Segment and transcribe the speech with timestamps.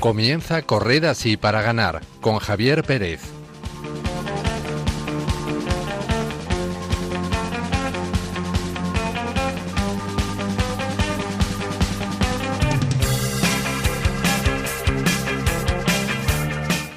[0.00, 3.20] Comienza Corred así para ganar con Javier Pérez.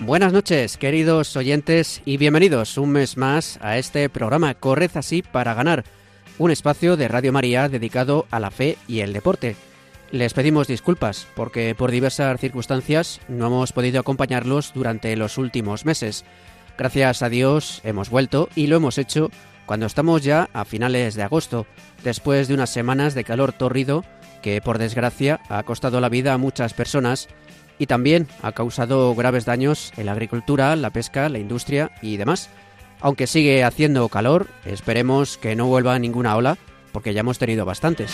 [0.02, 5.56] Buenas noches, queridos oyentes, y bienvenidos un mes más a este programa Corred así para
[5.56, 5.86] ganar,
[6.38, 9.56] un espacio de Radio María dedicado a la fe y el deporte.
[10.12, 16.26] Les pedimos disculpas porque por diversas circunstancias no hemos podido acompañarlos durante los últimos meses.
[16.78, 19.32] Gracias a Dios hemos vuelto y lo hemos hecho
[19.66, 21.66] cuando estamos ya a finales de agosto,
[22.04, 24.04] después de unas semanas de calor tórrido
[24.42, 27.30] que por desgracia ha costado la vida a muchas personas
[27.80, 32.50] y también ha causado graves daños en la agricultura, la pesca, la industria y demás.
[33.00, 36.58] Aunque sigue haciendo calor, esperemos que no vuelva ninguna ola
[36.92, 38.12] porque ya hemos tenido bastantes.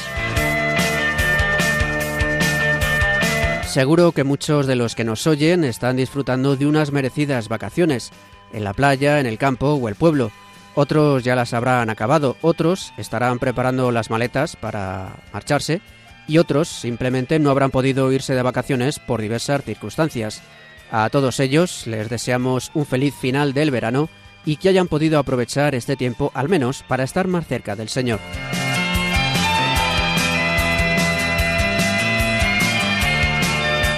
[3.78, 8.09] Seguro que muchos de los que nos oyen están disfrutando de unas merecidas vacaciones,
[8.52, 10.31] en la playa, en el campo o el pueblo.
[10.73, 15.81] Otros ya las habrán acabado, otros estarán preparando las maletas para marcharse
[16.28, 20.42] y otros simplemente no habrán podido irse de vacaciones por diversas circunstancias.
[20.89, 24.09] A todos ellos les deseamos un feliz final del verano
[24.44, 28.20] y que hayan podido aprovechar este tiempo al menos para estar más cerca del Señor.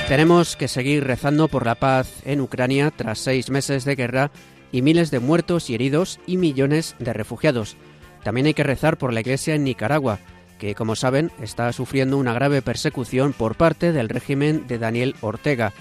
[0.09, 4.31] Tenemos que seguir rezando por la paz en Ucrania tras seis meses de guerra
[4.71, 7.77] y miles de muertos y heridos y millones de refugiados.
[8.23, 10.17] También hay que rezar por la Iglesia en Nicaragua,
[10.57, 15.73] que como saben está sufriendo una grave persecución por parte del régimen de Daniel Ortega.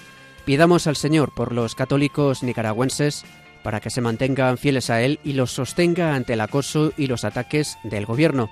[0.44, 3.24] Pidamos al Señor por los católicos nicaragüenses
[3.62, 7.24] para que se mantengan fieles a Él y los sostenga ante el acoso y los
[7.24, 8.50] ataques del gobierno.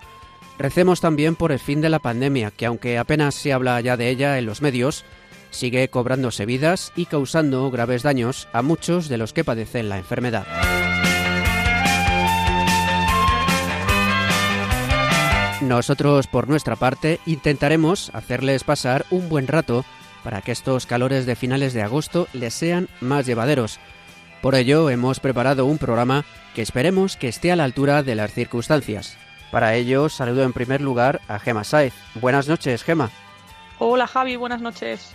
[0.58, 4.08] Recemos también por el fin de la pandemia, que aunque apenas se habla ya de
[4.08, 5.04] ella en los medios,
[5.56, 10.46] sigue cobrándose vidas y causando graves daños a muchos de los que padecen la enfermedad.
[15.62, 19.84] Nosotros, por nuestra parte, intentaremos hacerles pasar un buen rato
[20.22, 23.80] para que estos calores de finales de agosto les sean más llevaderos.
[24.42, 26.24] Por ello, hemos preparado un programa
[26.54, 29.16] que esperemos que esté a la altura de las circunstancias.
[29.50, 31.94] Para ello, saludo en primer lugar a Gema Saez.
[32.14, 33.10] Buenas noches, Gema.
[33.78, 35.14] Hola, Javi, buenas noches.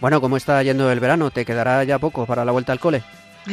[0.00, 1.30] Bueno, ¿cómo está yendo el verano?
[1.30, 3.02] ¿Te quedará ya poco para la vuelta al cole?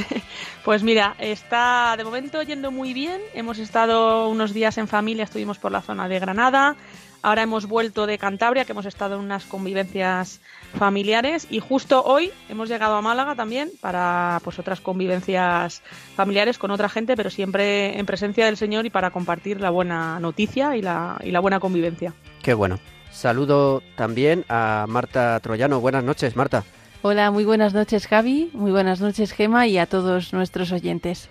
[0.63, 3.21] Pues mira, está de momento yendo muy bien.
[3.33, 6.75] Hemos estado unos días en familia, estuvimos por la zona de Granada.
[7.21, 10.41] Ahora hemos vuelto de Cantabria, que hemos estado en unas convivencias
[10.77, 11.47] familiares.
[11.49, 15.81] Y justo hoy hemos llegado a Málaga también para pues otras convivencias
[16.17, 20.19] familiares con otra gente, pero siempre en presencia del Señor y para compartir la buena
[20.19, 22.13] noticia y la, y la buena convivencia.
[22.43, 22.77] Qué bueno.
[23.17, 25.81] Saludo también a Marta Troyano.
[25.81, 26.63] Buenas noches, Marta.
[27.01, 31.27] Hola, muy buenas noches Javi, muy buenas noches Gema y a todos nuestros oyentes.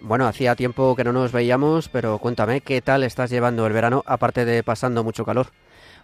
[0.00, 4.02] Bueno, hacía tiempo que no nos veíamos, pero cuéntame, ¿qué tal estás llevando el verano
[4.06, 5.48] aparte de pasando mucho calor?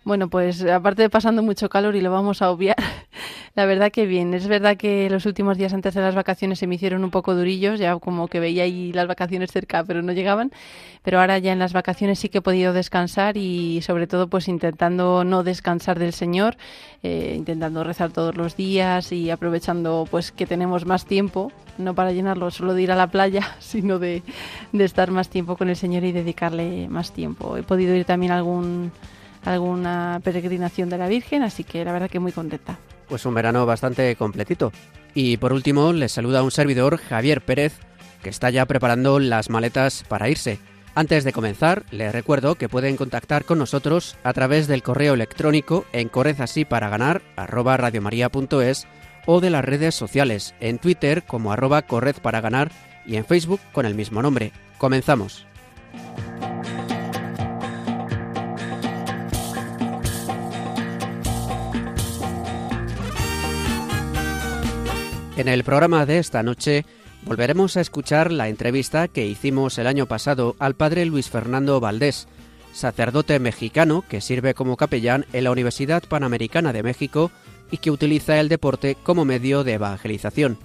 [0.05, 2.77] Bueno, pues aparte de pasando mucho calor y lo vamos a obviar,
[3.55, 4.33] la verdad que bien.
[4.33, 7.35] Es verdad que los últimos días antes de las vacaciones se me hicieron un poco
[7.35, 10.53] durillos, ya como que veía ahí las vacaciones cerca, pero no llegaban.
[11.03, 14.49] Pero ahora ya en las vacaciones sí que he podido descansar y sobre todo pues
[14.49, 16.57] intentando no descansar del Señor,
[17.03, 22.13] eh, intentando rezar todos los días y aprovechando pues que tenemos más tiempo, no para
[22.13, 24.23] llenarlo solo de ir a la playa, sino de,
[24.73, 27.59] de estar más tiempo con el Señor y dedicarle más tiempo.
[27.59, 28.93] He podido ir también a algún
[29.45, 32.79] alguna peregrinación de la Virgen, así que la verdad que muy contenta.
[33.13, 34.73] Pues un verano bastante completito.
[35.13, 37.75] Y por último, les saluda un servidor, Javier Pérez,
[38.23, 40.59] que está ya preparando las maletas para irse.
[40.95, 45.85] Antes de comenzar, les recuerdo que pueden contactar con nosotros a través del correo electrónico
[45.93, 48.87] en correzasíparaganar arroba radiomaria.es
[49.27, 52.73] o de las redes sociales, en Twitter como arroba correzparaganar
[53.05, 54.53] y en Facebook con el mismo nombre.
[54.79, 55.47] Comenzamos.
[65.35, 66.85] En el programa de esta noche
[67.25, 72.29] volveremos a escuchar la entrevista que hicimos el año pasado al padre Luis Fernando Valdés,
[72.75, 77.31] sacerdote mexicano que sirve como capellán en la Universidad Panamericana de México
[77.71, 80.59] y que utiliza el deporte como medio de evangelización.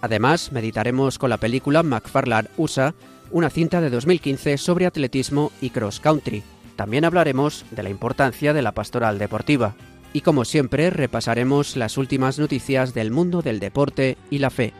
[0.00, 2.94] Además, meditaremos con la película McFarland USA,
[3.30, 6.42] una cinta de 2015 sobre atletismo y cross country.
[6.74, 9.76] También hablaremos de la importancia de la pastoral deportiva
[10.12, 14.72] y como siempre repasaremos las últimas noticias del mundo del deporte y la fe.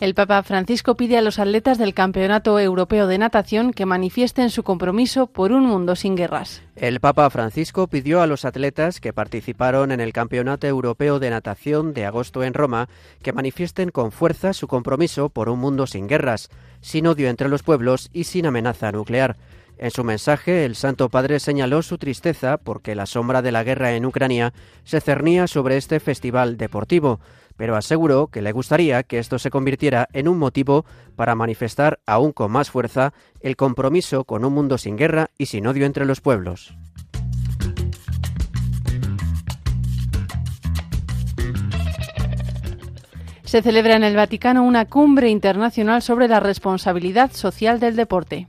[0.00, 4.62] El Papa Francisco pide a los atletas del Campeonato Europeo de Natación que manifiesten su
[4.62, 6.62] compromiso por un mundo sin guerras.
[6.74, 11.92] El Papa Francisco pidió a los atletas que participaron en el Campeonato Europeo de Natación
[11.92, 12.88] de agosto en Roma
[13.20, 16.48] que manifiesten con fuerza su compromiso por un mundo sin guerras,
[16.80, 19.36] sin odio entre los pueblos y sin amenaza nuclear.
[19.76, 23.92] En su mensaje, el Santo Padre señaló su tristeza porque la sombra de la guerra
[23.92, 27.20] en Ucrania se cernía sobre este festival deportivo
[27.60, 32.32] pero aseguró que le gustaría que esto se convirtiera en un motivo para manifestar aún
[32.32, 36.22] con más fuerza el compromiso con un mundo sin guerra y sin odio entre los
[36.22, 36.74] pueblos.
[43.44, 48.46] Se celebra en el Vaticano una cumbre internacional sobre la responsabilidad social del deporte.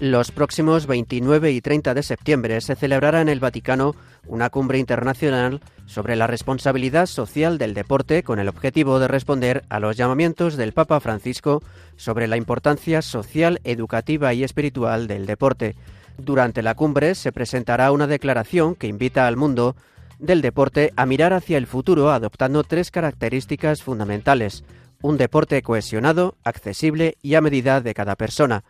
[0.00, 3.94] Los próximos 29 y 30 de septiembre se celebrará en el Vaticano
[4.26, 9.78] una cumbre internacional sobre la responsabilidad social del deporte con el objetivo de responder a
[9.78, 11.62] los llamamientos del Papa Francisco
[11.96, 15.76] sobre la importancia social, educativa y espiritual del deporte.
[16.16, 19.76] Durante la cumbre se presentará una declaración que invita al mundo
[20.18, 24.64] del deporte a mirar hacia el futuro adoptando tres características fundamentales.
[25.02, 28.64] Un deporte cohesionado, accesible y a medida de cada persona.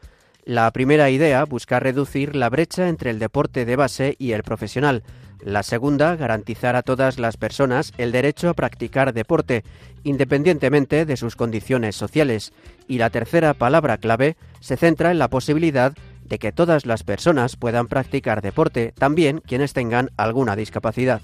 [0.50, 5.05] La primera idea busca reducir la brecha entre el deporte de base y el profesional.
[5.41, 9.62] La segunda, garantizar a todas las personas el derecho a practicar deporte,
[10.02, 12.52] independientemente de sus condiciones sociales.
[12.88, 15.93] Y la tercera palabra clave se centra en la posibilidad
[16.25, 21.23] de que todas las personas puedan practicar deporte, también quienes tengan alguna discapacidad.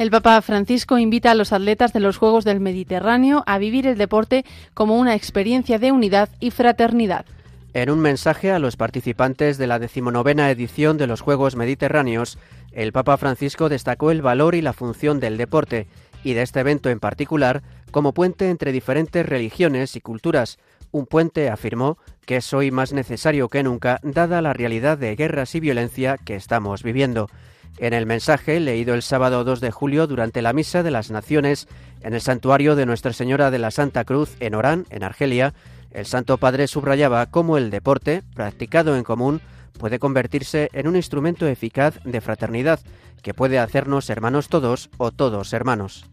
[0.00, 3.98] El Papa Francisco invita a los atletas de los Juegos del Mediterráneo a vivir el
[3.98, 7.26] deporte como una experiencia de unidad y fraternidad.
[7.74, 12.38] En un mensaje a los participantes de la decimonovena edición de los Juegos Mediterráneos,
[12.72, 15.86] el Papa Francisco destacó el valor y la función del deporte,
[16.24, 20.58] y de este evento en particular, como puente entre diferentes religiones y culturas,
[20.92, 25.54] un puente, afirmó, que es hoy más necesario que nunca, dada la realidad de guerras
[25.54, 27.28] y violencia que estamos viviendo.
[27.78, 31.68] En el mensaje, leído el sábado 2 de julio durante la Misa de las Naciones
[32.02, 35.54] en el santuario de Nuestra Señora de la Santa Cruz en Orán, en Argelia,
[35.90, 39.40] el Santo Padre subrayaba cómo el deporte, practicado en común,
[39.78, 42.80] puede convertirse en un instrumento eficaz de fraternidad
[43.22, 46.04] que puede hacernos hermanos todos o todos hermanos.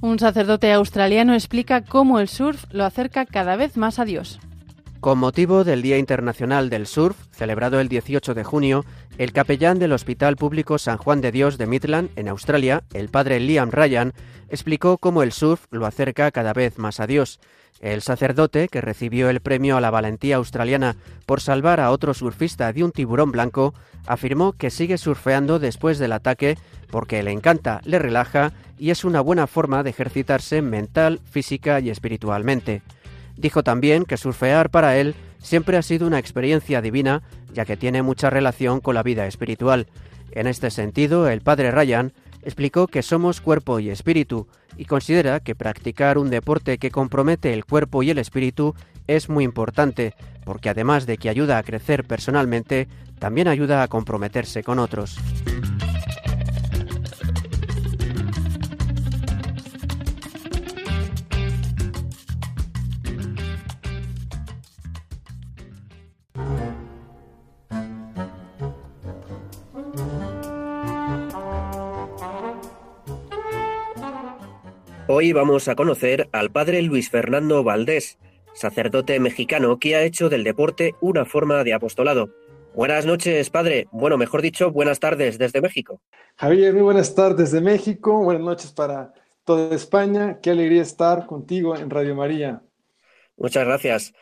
[0.00, 4.40] Un sacerdote australiano explica cómo el surf lo acerca cada vez más a Dios.
[5.02, 8.84] Con motivo del Día Internacional del Surf, celebrado el 18 de junio,
[9.18, 13.40] el capellán del Hospital Público San Juan de Dios de Midland, en Australia, el padre
[13.40, 14.12] Liam Ryan,
[14.48, 17.40] explicó cómo el surf lo acerca cada vez más a Dios.
[17.80, 20.94] El sacerdote, que recibió el premio a la valentía australiana
[21.26, 23.74] por salvar a otro surfista de un tiburón blanco,
[24.06, 26.56] afirmó que sigue surfeando después del ataque
[26.92, 31.90] porque le encanta, le relaja y es una buena forma de ejercitarse mental, física y
[31.90, 32.82] espiritualmente.
[33.36, 37.22] Dijo también que surfear para él siempre ha sido una experiencia divina,
[37.52, 39.88] ya que tiene mucha relación con la vida espiritual.
[40.30, 42.12] En este sentido, el padre Ryan
[42.42, 47.64] explicó que somos cuerpo y espíritu y considera que practicar un deporte que compromete el
[47.64, 48.74] cuerpo y el espíritu
[49.06, 54.62] es muy importante, porque además de que ayuda a crecer personalmente, también ayuda a comprometerse
[54.62, 55.18] con otros.
[75.14, 78.18] Hoy vamos a conocer al padre Luis Fernando Valdés,
[78.54, 82.30] sacerdote mexicano que ha hecho del deporte una forma de apostolado.
[82.74, 83.88] Buenas noches, padre.
[83.92, 86.00] Bueno, mejor dicho, buenas tardes desde México.
[86.36, 88.24] Javier, muy buenas tardes de México.
[88.24, 89.12] Buenas noches para
[89.44, 90.38] toda España.
[90.40, 92.62] Qué alegría estar contigo en Radio María.
[93.36, 94.14] Muchas gracias.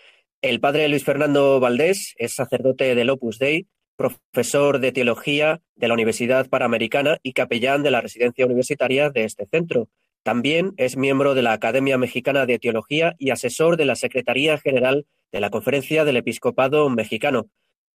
[0.43, 5.95] El padre Luis Fernando Valdés es sacerdote del Opus Dei, profesor de teología de la
[5.95, 9.89] Universidad Panamericana y capellán de la residencia universitaria de este centro.
[10.23, 15.07] También es miembro de la Academia Mexicana de Teología y asesor de la Secretaría General
[15.33, 17.47] de la Conferencia del Episcopado Mexicano.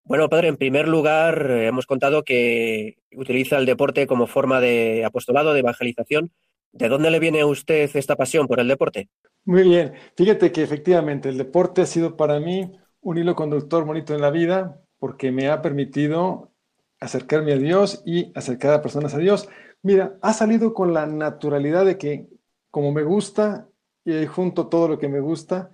[0.04, 5.04] Bueno, padre, en primer lugar, eh, hemos contado que utiliza el deporte como forma de
[5.04, 6.32] apostolado, de evangelización.
[6.72, 9.10] ¿De dónde le viene a usted esta pasión por el deporte?
[9.46, 9.94] Muy bien.
[10.16, 14.32] Fíjate que efectivamente el deporte ha sido para mí un hilo conductor bonito en la
[14.32, 16.52] vida porque me ha permitido
[17.00, 19.48] acercarme a Dios y acercar a personas a Dios.
[19.86, 22.28] Mira, ha salido con la naturalidad de que
[22.72, 23.70] como me gusta
[24.04, 25.70] y junto todo lo que me gusta,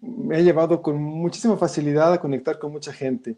[0.00, 3.36] me ha llevado con muchísima facilidad a conectar con mucha gente.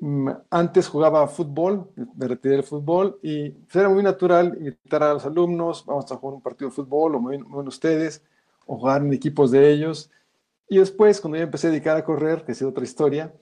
[0.00, 5.14] mm, antes jugaba fútbol, me retiré del fútbol y pues, era muy natural invitar a
[5.14, 7.38] los alumnos, vamos a jugar un partido de fútbol o muy
[7.68, 8.22] ustedes,
[8.66, 10.10] o jugar en equipos de ellos.
[10.68, 13.34] Y después, cuando yo empecé a dedicar a correr, que ha sido otra historia,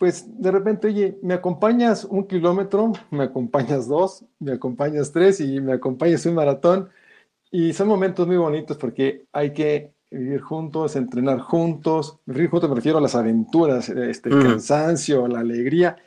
[0.00, 2.92] pues de repente, oye, ¿me acompañas un kilómetro?
[3.10, 4.24] ¿Me acompañas dos?
[4.38, 5.40] ¿Me acompañas tres?
[5.40, 6.88] Y me acompañas un maratón.
[7.50, 12.18] Y son momentos muy bonitos porque hay que vivir juntos, entrenar juntos.
[12.24, 14.42] Vivir juntos me refiero a las aventuras, este, el mm.
[14.42, 15.98] cansancio, la alegría.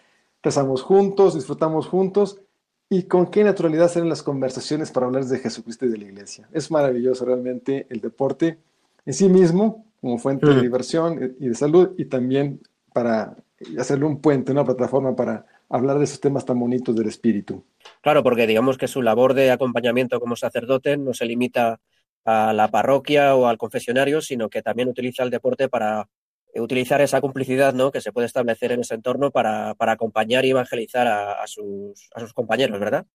[0.42, 2.42] Pasamos juntos, disfrutamos juntos.
[2.90, 6.50] Y con qué naturalidad salen las conversaciones para hablar de Jesucristo y de la iglesia.
[6.52, 8.58] Es maravilloso realmente el deporte
[9.06, 12.60] en sí mismo, como fuente de diversión y de salud, y también
[12.92, 13.38] para
[13.78, 17.66] hacerle un puente, una plataforma para hablar de esos temas tan bonitos del espíritu.
[18.02, 21.80] Claro, porque digamos que su labor de acompañamiento como sacerdote no se limita
[22.26, 26.08] a la parroquia o al confesionario, sino que también utiliza el deporte para
[26.56, 27.92] utilizar esa complicidad ¿no?
[27.92, 33.06] que se puede establecer en ese entorno para, acompañar y evangelizar a, sus, compañeros, ¿verdad?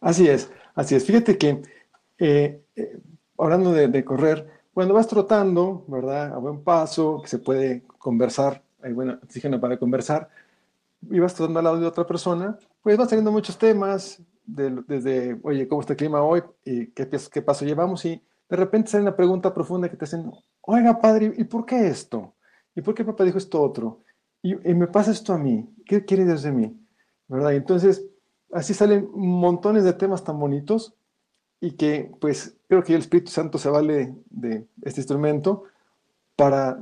[0.00, 1.04] Así es, así es.
[1.04, 1.62] Fíjate que,
[2.18, 2.98] eh, eh,
[3.38, 6.34] hablando de, de, correr, cuando vas trotando, ¿verdad?
[6.34, 10.28] A buen paso, que se puede conversar hay buen oxígeno para conversar,
[11.10, 15.66] y vas trotando al lado de otra persona, pues van saliendo muchos temas, desde, oye,
[15.66, 16.42] ¿cómo está el clima hoy?
[16.64, 18.04] ¿Y qué, qué paso llevamos?
[18.04, 21.86] Y de repente sale una pregunta profunda que te hacen, oiga, padre, ¿y por qué
[21.86, 22.34] esto?
[22.74, 24.02] ¿Y por qué papá dijo esto otro?
[24.42, 26.78] Y, me pasa esto a mí, ¿qué quiere Dios de mí?
[27.28, 27.52] ¿Verdad?
[27.52, 28.04] Y entonces,
[28.52, 30.94] así salen montones de temas tan bonitos
[31.60, 35.64] y que, pues, creo que el Espíritu Santo se vale de este instrumento
[36.36, 36.78] para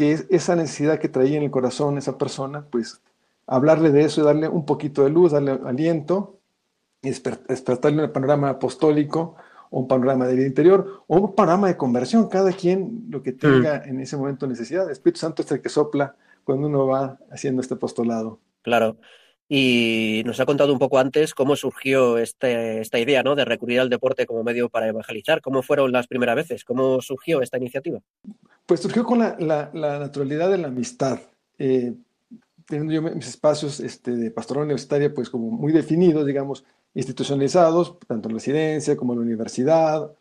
[0.00, 3.02] que esa necesidad que traía en el corazón esa persona, pues
[3.46, 6.38] hablarle de eso y darle un poquito de luz, darle aliento,
[7.02, 9.36] y despertarle un panorama apostólico
[9.68, 13.32] o un panorama de vida interior o un panorama de conversión, cada quien lo que
[13.32, 13.90] tenga mm.
[13.90, 14.86] en ese momento necesidad.
[14.86, 18.38] El Espíritu Santo es el que sopla cuando uno va haciendo este apostolado.
[18.62, 18.96] Claro.
[19.52, 23.34] Y nos ha contado un poco antes cómo surgió este, esta idea ¿no?
[23.34, 25.40] de recurrir al deporte como medio para evangelizar.
[25.40, 26.64] ¿Cómo fueron las primeras veces?
[26.64, 27.98] ¿Cómo surgió esta iniciativa?
[28.64, 31.18] Pues surgió con la, naturalidad de la amistad.
[31.58, 31.92] Eh,
[32.66, 36.64] teniendo yo mis espacios este, de pastoral universitaria, pues como muy definidos, digamos,
[36.94, 40.12] institucionalizados, tanto en la residencia como en la universidad,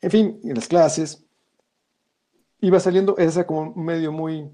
[0.00, 1.24] en fin, en las clases.
[2.60, 4.48] Iba saliendo esa como un medio muy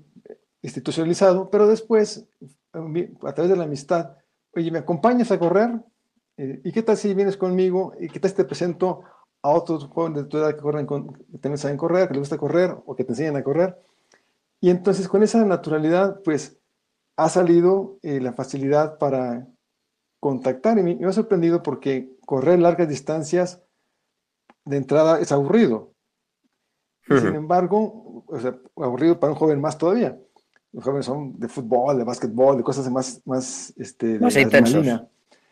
[0.63, 2.25] institucionalizado, pero después
[2.73, 4.17] a través de la amistad,
[4.55, 5.71] oye, ¿me acompañas a correr?
[6.37, 7.93] Eh, ¿Y qué tal si vienes conmigo?
[7.99, 9.03] ¿Y qué tal si te presento
[9.43, 12.39] a otros jóvenes de tu edad que, corren que también saben correr, que les gusta
[12.39, 13.77] correr o que te enseñan a correr?
[14.61, 16.59] Y entonces con esa naturalidad, pues
[17.17, 19.47] ha salido eh, la facilidad para
[20.21, 20.79] contactar.
[20.79, 23.63] Y me, ha sorprendido porque correr largas distancias
[24.65, 25.93] de entrada es aburrido.
[27.09, 30.17] Sin embargo, o sea, aburrido para un joven más todavía
[30.73, 34.87] los jóvenes son de fútbol, de básquetbol, de cosas más, más, este, más intensos.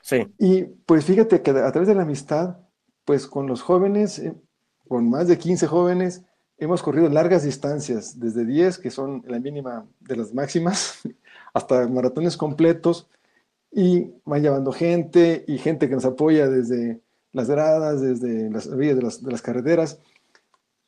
[0.00, 0.26] Sí.
[0.38, 2.58] Y pues fíjate que a través de la amistad,
[3.04, 4.34] pues con los jóvenes, eh,
[4.86, 6.22] con más de 15 jóvenes,
[6.56, 11.00] hemos corrido largas distancias, desde 10, que son la mínima de las máximas,
[11.54, 13.08] hasta maratones completos,
[13.70, 17.00] y van llevando gente y gente que nos apoya desde
[17.32, 20.00] las gradas, desde las vías de las, de las carreteras.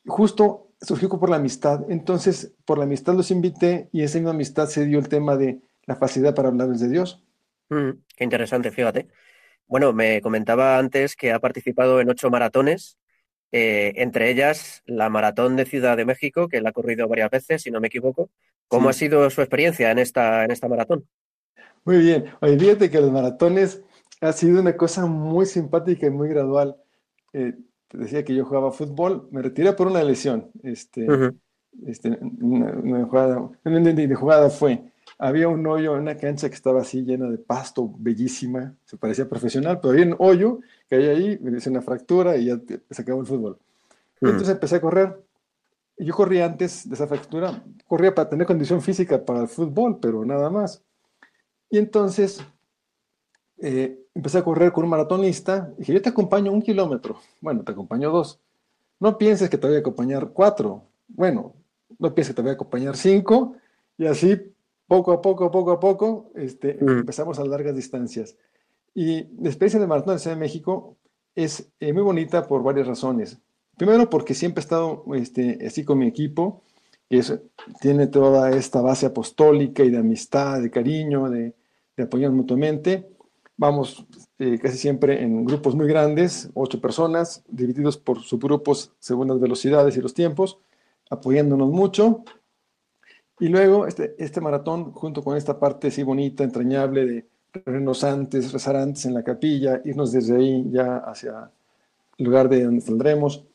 [0.07, 1.85] Justo surgió por la amistad.
[1.89, 5.61] Entonces, por la amistad los invité y esa misma amistad se dio el tema de
[5.85, 7.23] la facilidad para hablarles de Dios.
[7.69, 9.07] Mm, qué interesante, fíjate.
[9.67, 12.97] Bueno, me comentaba antes que ha participado en ocho maratones,
[13.51, 17.61] eh, entre ellas la maratón de Ciudad de México, que la ha corrido varias veces,
[17.61, 18.29] si no me equivoco.
[18.67, 21.05] ¿Cómo ha sido su experiencia en esta, en esta maratón?
[21.83, 22.25] Muy bien.
[22.41, 23.81] Oye, fíjate que los maratones
[24.21, 26.75] ha sido una cosa muy simpática y muy gradual.
[27.33, 27.53] Eh,
[27.91, 30.49] te decía que yo jugaba fútbol, me retiré por una lesión.
[30.63, 31.05] Este,
[31.85, 34.81] este, una, jugada, de jugada fue,
[35.17, 39.27] había un hoyo en una cancha que estaba así llena de pasto, bellísima, se parecía
[39.27, 43.01] profesional, pero había un hoyo que hay ahí, me hice una fractura y ya se
[43.01, 43.57] acabó el fútbol.
[44.21, 45.21] Entonces empecé a correr.
[45.97, 50.23] Yo corría antes de esa fractura, corría para tener condición física para el fútbol, pero
[50.23, 50.81] nada más.
[51.69, 52.41] Y entonces
[53.61, 55.71] eh, empecé a correr con un maratonista.
[55.77, 57.19] Y dije, yo te acompaño un kilómetro.
[57.39, 58.39] Bueno, te acompaño dos.
[58.99, 60.83] No pienses que te voy a acompañar cuatro.
[61.07, 61.53] Bueno,
[61.99, 63.55] no pienses que te voy a acompañar cinco.
[63.97, 64.39] Y así,
[64.87, 66.99] poco a poco, poco a poco, este, mm.
[66.99, 68.35] empezamos a largas distancias.
[68.93, 70.97] Y la experiencia del maratón de Ciudad de México
[71.35, 73.37] es eh, muy bonita por varias razones.
[73.77, 76.63] Primero, porque siempre he estado este, así con mi equipo,
[77.09, 77.23] que
[77.79, 81.53] tiene toda esta base apostólica y de amistad, de cariño, de,
[81.95, 83.10] de apoyar mutuamente.
[83.61, 84.07] Vamos
[84.39, 89.95] eh, casi siempre en grupos muy grandes, ocho personas, divididos por subgrupos según las velocidades
[89.95, 90.57] y los tiempos,
[91.11, 92.23] apoyándonos mucho.
[93.39, 98.51] Y luego este, este maratón, junto con esta parte así bonita, entrañable de reunirnos antes,
[98.51, 101.51] rezar antes en la capilla, irnos desde ahí ya hacia
[102.17, 103.45] el lugar de donde saldremos.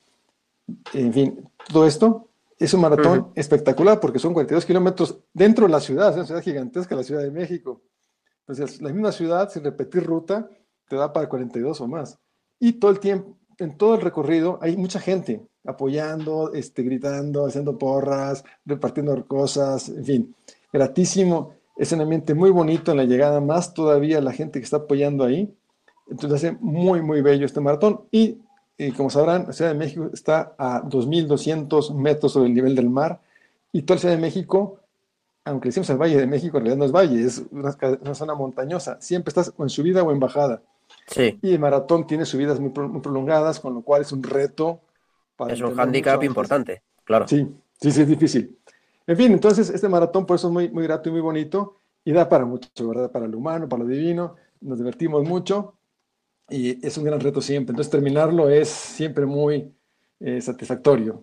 [0.92, 2.28] En fin, todo esto
[2.60, 6.42] es un maratón espectacular porque son 42 kilómetros dentro de la ciudad, es una ciudad
[6.42, 7.80] gigantesca, la Ciudad de México.
[8.48, 10.48] Entonces, la misma ciudad, sin repetir ruta,
[10.88, 12.18] te da para 42 o más.
[12.60, 17.76] Y todo el tiempo, en todo el recorrido, hay mucha gente apoyando, este, gritando, haciendo
[17.76, 20.34] porras, repartiendo cosas, en fin,
[20.72, 21.54] gratísimo.
[21.76, 25.24] Es un ambiente muy bonito en la llegada, más todavía la gente que está apoyando
[25.24, 25.52] ahí.
[26.08, 28.02] Entonces hace muy, muy bello este maratón.
[28.12, 28.38] Y,
[28.96, 33.20] como sabrán, la Ciudad de México está a 2.200 metros sobre el nivel del mar.
[33.72, 34.78] Y toda la Ciudad de México,
[35.46, 38.34] aunque decimos el Valle de México, en realidad no es valle, es una, una zona
[38.34, 39.00] montañosa.
[39.00, 40.60] Siempre estás o en subida o en bajada.
[41.06, 41.38] Sí.
[41.40, 44.80] Y el maratón tiene subidas muy, muy prolongadas, con lo cual es un reto.
[45.36, 47.28] Para es un hándicap importante, claro.
[47.28, 47.46] Sí,
[47.80, 48.58] sí, sí, es difícil.
[49.06, 52.10] En fin, entonces este maratón por eso es muy, muy grato y muy bonito y
[52.10, 53.12] da para mucho, ¿verdad?
[53.12, 55.74] Para lo humano, para lo divino, nos divertimos mucho
[56.48, 57.70] y es un gran reto siempre.
[57.70, 59.72] Entonces terminarlo es siempre muy
[60.18, 61.22] eh, satisfactorio.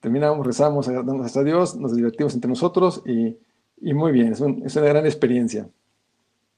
[0.00, 3.36] Terminamos, rezamos, agradamos a Dios, nos divertimos entre nosotros y,
[3.80, 5.68] y muy bien, es, un, es una gran experiencia.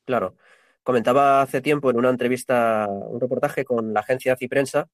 [0.05, 0.35] Claro.
[0.83, 4.89] Comentaba hace tiempo en una entrevista, un reportaje con la agencia Ciprensa,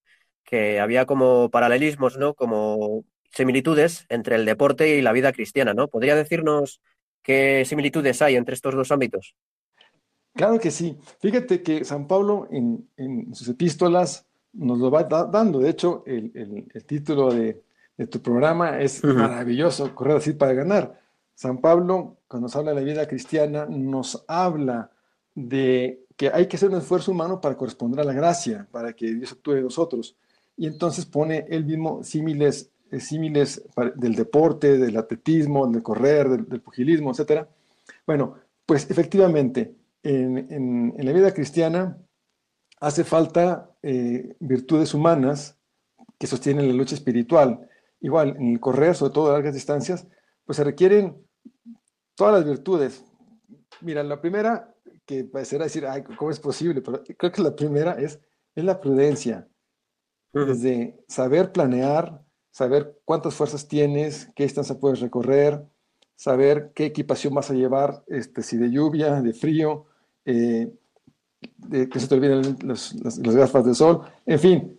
[0.45, 2.35] que había como paralelismos, ¿no?
[2.35, 5.89] Como similitudes entre el deporte y la vida cristiana, ¿no?
[5.89, 6.81] ¿Podría decirnos
[7.23, 9.35] qué similitudes hay entre estos dos ámbitos?
[10.35, 10.97] Claro que sí.
[11.21, 15.59] Fíjate que San Pablo en, sus epístolas nos lo va dando.
[15.59, 17.63] De hecho, el, título de,
[18.11, 21.01] tu programa es maravilloso, correr así para ganar.
[21.39, 24.91] San Pablo, cuando nos habla de la vida cristiana, nos habla
[25.37, 29.15] de que hay que hacer un esfuerzo humano para corresponder a la gracia, para que
[29.15, 30.17] Dios actúe en nosotros.
[30.57, 33.63] Y entonces pone él mismo símiles, eh, símiles
[33.95, 37.47] del deporte, del atletismo, del correr, del, pugilismo, etc.
[38.05, 38.35] Bueno,
[38.67, 41.99] pues efectivamente, en, la vida cristiana
[42.81, 45.57] hace falta eh, virtudes humanas
[46.19, 47.69] que sostienen la lucha espiritual.
[48.01, 50.05] Igual, en el correr, sobre todo a largas distancias,
[50.45, 51.28] pues se requieren
[52.19, 53.05] todas las virtudes.
[53.81, 54.75] Mira, la primera
[55.07, 56.83] que parecerá decir, ay, ¿cómo es posible?
[56.83, 58.19] Pero creo que la primera es,
[58.57, 59.49] es la prudencia.
[60.33, 65.65] Desde saber planear, saber cuántas fuerzas tienes, qué distancia puedes recorrer,
[66.17, 69.87] saber qué equipación vas a llevar, este, si de lluvia, de frío,
[70.25, 70.75] eh,
[71.57, 74.78] de, que se te olviden las, gafas de sol, en fin,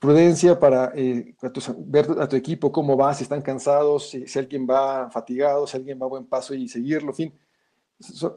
[0.00, 1.36] prudencia para eh,
[1.78, 5.76] ver a tu equipo cómo va, si están cansados, si, si, alguien va fatigado, si
[5.76, 7.38] alguien va a buen paso y seguirlo, en fin.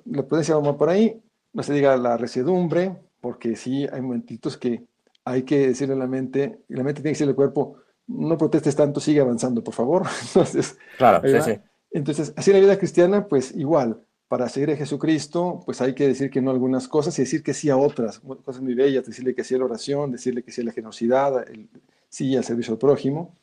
[0.06, 1.20] la prudencia va por ahí,
[1.54, 4.84] no se diga la resedumbre, porque sí hay momentitos que
[5.24, 8.38] hay que decirle a la mente, y la mente tiene que decirle al cuerpo, no
[8.38, 10.04] protestes tanto, sigue avanzando, por favor.
[10.28, 11.60] Entonces, claro, sí, sí.
[11.92, 14.02] Entonces, así en la vida cristiana, pues igual,
[14.34, 17.44] para seguir a Jesucristo, pues hay que decir que no a algunas cosas y decir
[17.44, 20.52] que sí a otras, cosas muy bellas, decirle que sí a la oración, decirle que
[20.52, 21.70] sí a la generosidad, el,
[22.10, 23.36] sí al servicio al prójimo.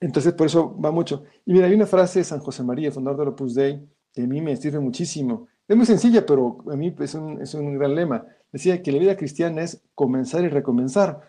[0.00, 1.22] Entonces, por eso va mucho.
[1.46, 3.80] Y mira, hay una frase de San José María, fundador de Opus Dei,
[4.12, 7.54] que a mí me sirve muchísimo, es muy sencilla, pero a mí es un, es
[7.54, 8.26] un gran lema.
[8.50, 11.20] Decía que la vida cristiana es comenzar y recomenzar,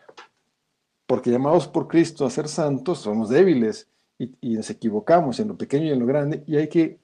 [1.06, 5.86] porque llamados por Cristo a ser santos, somos débiles y, nos equivocamos en lo pequeño
[5.86, 7.01] y en lo grande, y hay que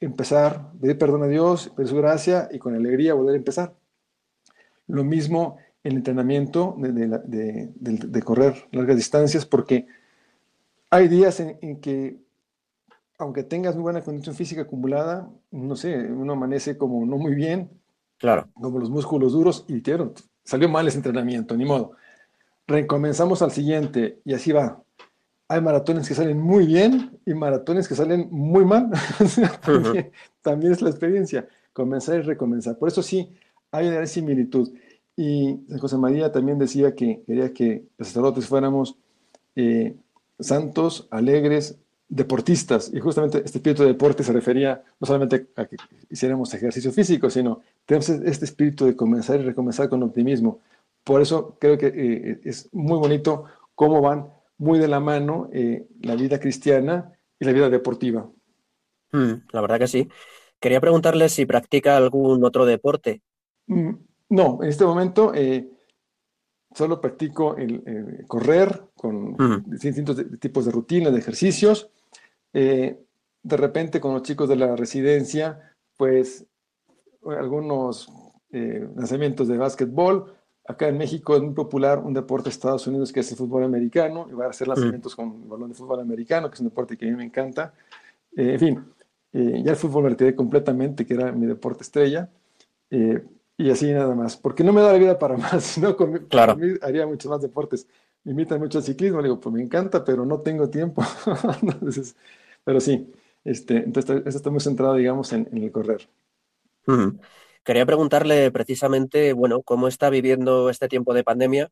[0.00, 3.74] empezar, pedir perdón a Dios, pedir su gracia y con alegría volver a empezar.
[4.86, 9.86] Lo mismo el entrenamiento de, de, de, de correr largas distancias, porque
[10.90, 12.18] hay días en, en que
[13.18, 17.68] aunque tengas muy buena condición física acumulada, no sé, uno amanece como no muy bien,
[18.16, 18.48] claro.
[18.54, 21.92] como los músculos duros, y quiero, salió mal ese entrenamiento, ni modo.
[22.66, 24.82] Recomenzamos al siguiente, y así va.
[25.48, 28.90] Hay maratones que salen muy bien y maratones que salen muy mal.
[30.42, 32.76] también, es la experiencia, comenzar y recomenzar.
[32.76, 33.34] Por eso sí,
[33.70, 34.70] hay una similitud.
[35.16, 38.96] Y José María también decía que quería que los sacerdotes fuéramos
[39.56, 39.96] eh,
[40.38, 45.76] santos, alegres, deportistas, y justamente este espíritu de deporte se refería no solamente a que
[46.08, 50.60] hiciéramos ejercicio físico, sino tenemos este espíritu de comenzar y recomenzar con optimismo.
[51.04, 54.26] Por eso creo que eh, es muy bonito cómo van
[54.58, 58.28] muy de la mano eh, la vida cristiana y la vida deportiva.
[59.12, 60.08] Mm, la verdad que sí.
[60.60, 63.22] Quería preguntarle si practica algún otro deporte.
[63.66, 63.94] Mm,
[64.30, 65.70] no, en este momento eh,
[66.74, 71.90] solo practico el, correr con distintos tipos de rutinas, de ejercicios
[72.52, 72.98] eh,
[73.42, 76.44] de repente con los chicos de la residencia, pues
[77.24, 78.10] algunos
[78.50, 80.37] lanzamientos de básquetbol.
[80.68, 83.64] Acá en México es muy popular un deporte de Estados Unidos que es el fútbol
[83.64, 86.68] americano, y va a hacer lanzamientos con el balón de fútbol americano, que es un
[86.68, 87.74] deporte que a mí me encanta.
[88.36, 88.74] Eh, en fin,
[89.32, 92.30] Eh, ya el fútbol me retiré completamente, que era mi deporte estrella.
[92.90, 93.24] Eh,
[93.58, 94.36] y así nada más.
[94.36, 96.56] Porque no me da la vida para más, sino con, claro.
[96.56, 97.88] mí haría muchos más deportes.
[98.24, 101.02] Me invitan mucho al ciclismo, le digo, pues me encanta, pero no tengo tiempo.
[101.62, 102.16] entonces,
[102.64, 103.12] pero sí,
[103.44, 106.08] este, entonces está muy centrado, digamos, en, en el correr.
[106.86, 107.18] -huh.
[107.64, 111.70] Quería preguntarle precisamente, bueno, cómo está viviendo este tiempo de pandemia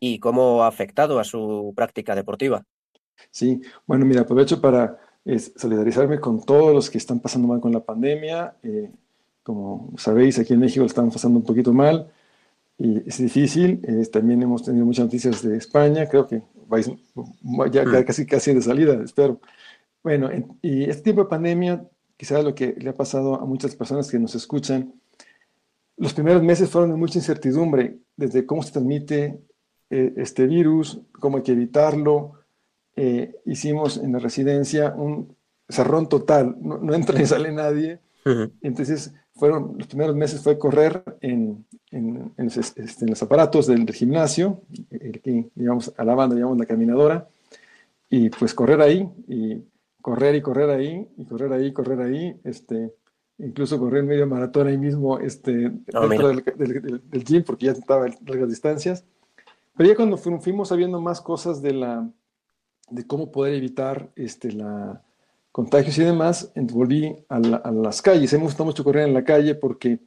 [0.00, 2.64] y cómo ha afectado a su práctica deportiva.
[3.30, 7.72] Sí, bueno, mira, aprovecho para es, solidarizarme con todos los que están pasando mal con
[7.72, 8.54] la pandemia.
[8.62, 8.90] Eh,
[9.42, 12.10] como sabéis, aquí en México lo estamos pasando un poquito mal
[12.78, 13.80] y es difícil.
[13.84, 16.90] Eh, también hemos tenido muchas noticias de España, creo que vais
[17.70, 18.04] ya mm.
[18.04, 19.40] casi, casi de salida, espero.
[20.02, 21.84] Bueno, en, y este tiempo de pandemia,
[22.16, 24.94] quizás lo que le ha pasado a muchas personas que nos escuchan,
[25.96, 29.40] los primeros meses fueron de mucha incertidumbre, desde cómo se transmite
[29.90, 32.32] eh, este virus, cómo hay que evitarlo.
[32.96, 35.36] Eh, hicimos en la residencia un
[35.68, 38.00] cerrón total, no, no entra ni sale nadie.
[38.24, 38.52] Uh -huh.
[38.62, 43.66] Entonces, fueron, los primeros meses fue correr en, en, en, los, este, en los, aparatos
[43.66, 47.28] del, del gimnasio, aquí, digamos, a la banda llamamos la caminadora,
[48.08, 49.62] y pues correr ahí, y
[50.00, 52.92] correr y correr ahí, y correr ahí, correr ahí, este,
[53.38, 57.72] incluso correr medio maratón ahí mismo este, oh, dentro del, del, del, gym, porque ya
[57.72, 59.04] estaba largas distancias.
[59.76, 62.10] Pero ya cuando fuimos sabiendo más cosas de, la,
[62.90, 65.02] de cómo poder evitar este, la,
[65.56, 68.32] contagios y demás, volví a, la, a, las calles.
[68.34, 69.98] Me gusta mucho correr en la calle porque,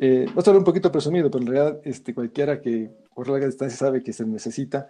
[0.00, 3.78] eh, no estoy un poquito presumido, pero en realidad este, cualquiera que corre larga distancia
[3.78, 4.88] sabe que se necesita.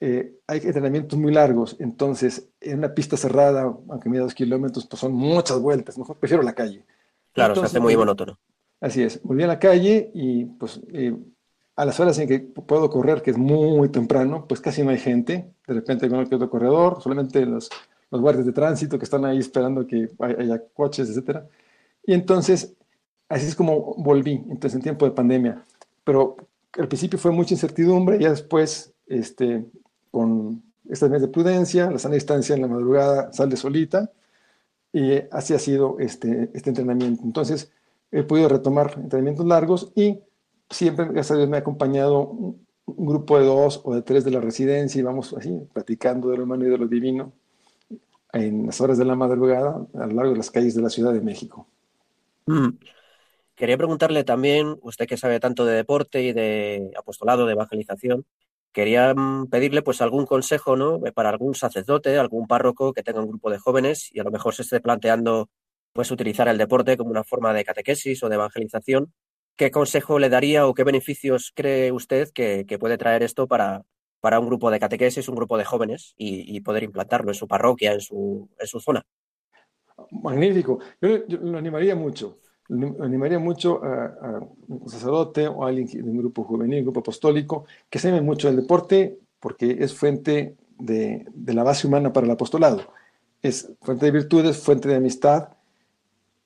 [0.00, 5.00] Eh, hay entrenamientos muy largos, entonces en una pista cerrada, aunque mida dos kilómetros, pues
[5.00, 6.84] son muchas vueltas, mejor prefiero la calle.
[7.32, 8.38] Claro, entonces, se hace muy monótono.
[8.80, 11.16] Así es, volví a la calle y pues eh,
[11.76, 14.90] a las horas en que puedo correr, que es muy, muy temprano, pues casi no
[14.90, 17.70] hay gente, de repente con el otro corredor, solamente los,
[18.10, 21.48] los guardias de tránsito que están ahí esperando que haya coches, etcétera.
[22.06, 22.74] Y entonces,
[23.28, 25.64] así es como volví, entonces en tiempo de pandemia.
[26.04, 26.36] Pero
[26.78, 29.64] al principio fue mucha incertidumbre, ya después, este,
[30.14, 34.12] con estas medidas de prudencia, la sana distancia en la madrugada sale solita,
[34.92, 37.22] y así ha sido este, este entrenamiento.
[37.24, 37.72] Entonces,
[38.12, 40.20] he podido retomar entrenamientos largos y
[40.70, 44.30] siempre, gracias a me ha acompañado un, un grupo de dos o de tres de
[44.30, 47.32] la residencia y vamos así, platicando de lo humano y de lo divino
[48.32, 51.12] en las horas de la madrugada a lo largo de las calles de la Ciudad
[51.12, 51.66] de México.
[52.46, 52.68] Mm.
[53.56, 58.24] Quería preguntarle también, usted que sabe tanto de deporte y de apostolado, de evangelización,
[58.74, 59.14] quería
[59.50, 61.00] pedirle pues algún consejo, ¿no?
[61.14, 64.54] Para algún sacerdote, algún párroco que tenga un grupo de jóvenes y a lo mejor
[64.54, 65.48] se esté planteando
[65.94, 69.14] pues utilizar el deporte como una forma de catequesis o de evangelización.
[69.56, 73.84] ¿Qué consejo le daría o qué beneficios cree usted que, puede traer esto para,
[74.20, 77.46] para un grupo de catequesis, un grupo de jóvenes y, y poder implantarlo en su
[77.46, 79.06] parroquia, en su, en su zona.
[80.10, 80.80] Magnífico.
[81.00, 82.40] Yo, yo, lo animaría mucho.
[82.68, 87.66] Animaría mucho a, un sacerdote o a alguien de un grupo juvenil, un grupo apostólico,
[87.90, 92.32] que se ame mucho el deporte porque es fuente de, la base humana para el
[92.32, 92.82] apostolado.
[93.42, 95.48] Es fuente de virtudes, fuente de amistad,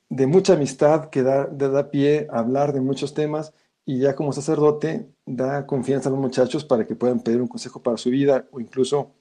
[0.09, 3.53] de mucha amistad que da, da pie a hablar de muchos temas
[3.85, 7.81] y ya como sacerdote da confianza a los muchachos para que puedan pedir un consejo
[7.81, 9.13] para su vida o incluso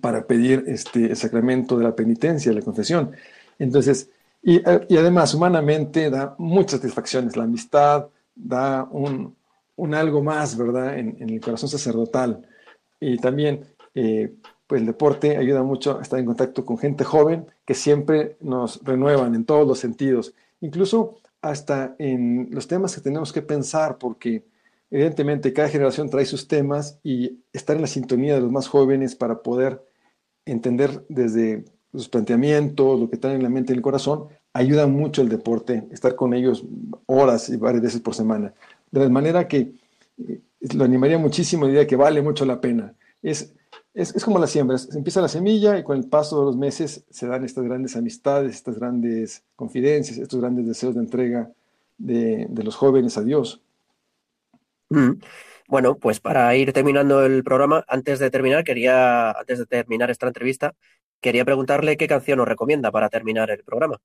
[0.00, 3.12] para pedir este, el sacramento de la penitencia, la confesión.
[3.58, 4.10] Entonces,
[4.44, 9.34] y, y, además humanamente da muchas satisfacciones, la amistad da un,
[9.76, 12.46] un algo más, ¿verdad?, en, en, el corazón sacerdotal.
[13.00, 14.34] Y también, eh,
[14.66, 18.84] pues el deporte ayuda mucho a estar en contacto con gente joven que siempre nos
[18.84, 20.34] renuevan en todos los sentidos.
[20.60, 24.44] Incluso hasta en los temas que tenemos que pensar, porque
[24.90, 29.14] evidentemente cada generación trae sus temas y estar en la sintonía de los más jóvenes
[29.14, 29.82] para poder
[30.46, 31.64] entender desde
[31.98, 35.28] sus planteamientos, lo que traen en la mente y en el corazón, ayuda mucho el
[35.28, 36.64] deporte, estar con ellos
[37.06, 38.52] horas y varias veces por semana.
[38.90, 39.72] De manera que
[40.18, 40.40] eh,
[40.74, 42.94] lo animaría muchísimo, diría que vale mucho la pena.
[43.22, 43.54] Es,
[43.94, 47.04] es, como la siembra, se empieza la semilla y con el paso de los meses
[47.10, 51.50] se dan estas grandes amistades, estas grandes confidencias, estos grandes deseos de entrega
[51.96, 53.62] de, de los jóvenes a Dios.
[54.90, 55.12] Mm.
[55.66, 60.26] Bueno, pues para ir terminando el programa, antes de terminar, quería, antes de terminar esta
[60.26, 60.74] entrevista,
[61.20, 64.00] quería preguntarle qué canción nos recomienda para terminar el programa.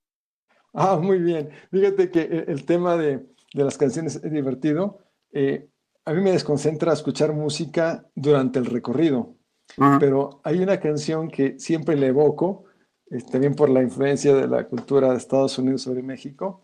[0.74, 1.50] Ah, muy bien.
[1.72, 5.00] Fíjate que el tema de, de las canciones es divertido.
[5.32, 5.68] Eh,
[6.06, 9.36] a mí me desconcentra escuchar música durante el recorrido,
[9.78, 10.00] uh -huh.
[10.00, 12.66] pero hay una canción que siempre le evoco,
[13.12, 16.62] eh, también por la influencia de la cultura de Estados Unidos sobre México,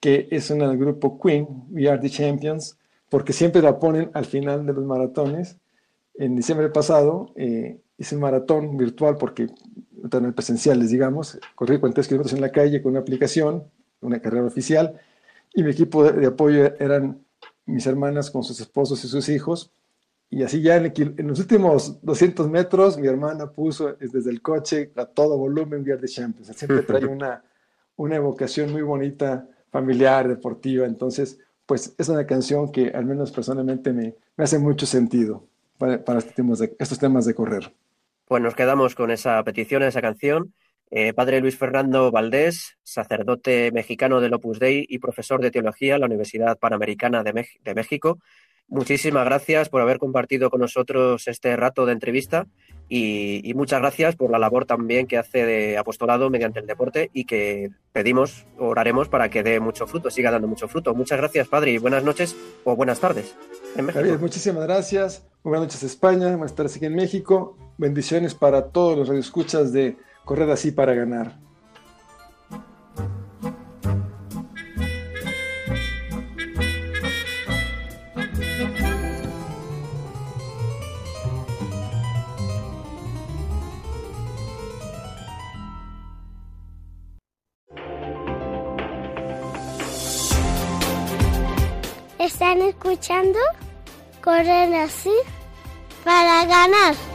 [0.00, 4.24] que es una del grupo Queen, We Are the Champions, porque siempre la ponen al
[4.24, 5.58] final de los maratones.
[6.14, 9.48] En diciembre pasado eh, hice maratón virtual porque
[10.34, 11.38] presenciales, digamos.
[11.54, 13.64] Corrí 43 kilómetros en la calle con una aplicación,
[14.00, 14.98] una carrera oficial,
[15.52, 17.20] y mi equipo de, apoyo eran
[17.66, 19.70] mis hermanas con sus esposos y sus hijos.
[20.30, 20.92] Y así ya en,
[21.28, 26.00] los últimos 200 metros, mi hermana puso desde el coche a todo volumen We Are
[26.00, 26.56] the Champions.
[26.56, 27.44] Siempre trae una,
[27.96, 30.86] una evocación muy bonita, familiar, deportiva.
[30.86, 35.44] Entonces, pues es una canción que al menos personalmente me, me hace mucho sentido
[35.76, 37.70] para, para este de, estos temas de correr.
[38.30, 40.54] Pues nos quedamos con esa petición, esa canción.
[40.92, 46.02] Eh, padre Luis Fernando Valdés, sacerdote mexicano del Opus Dei y profesor de teología en
[46.02, 48.20] la Universidad Panamericana de, de México.
[48.68, 52.46] Muchísimas gracias por haber compartido con nosotros este rato de entrevista
[52.92, 57.24] y, muchas gracias por la labor también que hace de apostolado mediante el deporte y
[57.24, 60.92] que pedimos, oraremos para que dé mucho fruto, siga dando mucho fruto.
[60.92, 63.36] Muchas gracias, padre, y buenas noches o buenas tardes
[63.76, 64.18] en México.
[64.18, 65.24] muchísimas gracias.
[65.44, 66.30] Buenas noches, España.
[66.30, 67.56] Buenas tardes aquí en México.
[67.78, 71.49] Bendiciones para todos los radioescuchas de Correr así para ganar.
[92.50, 93.38] Están escuchando
[94.24, 95.14] Correr así
[96.02, 97.09] para ganar.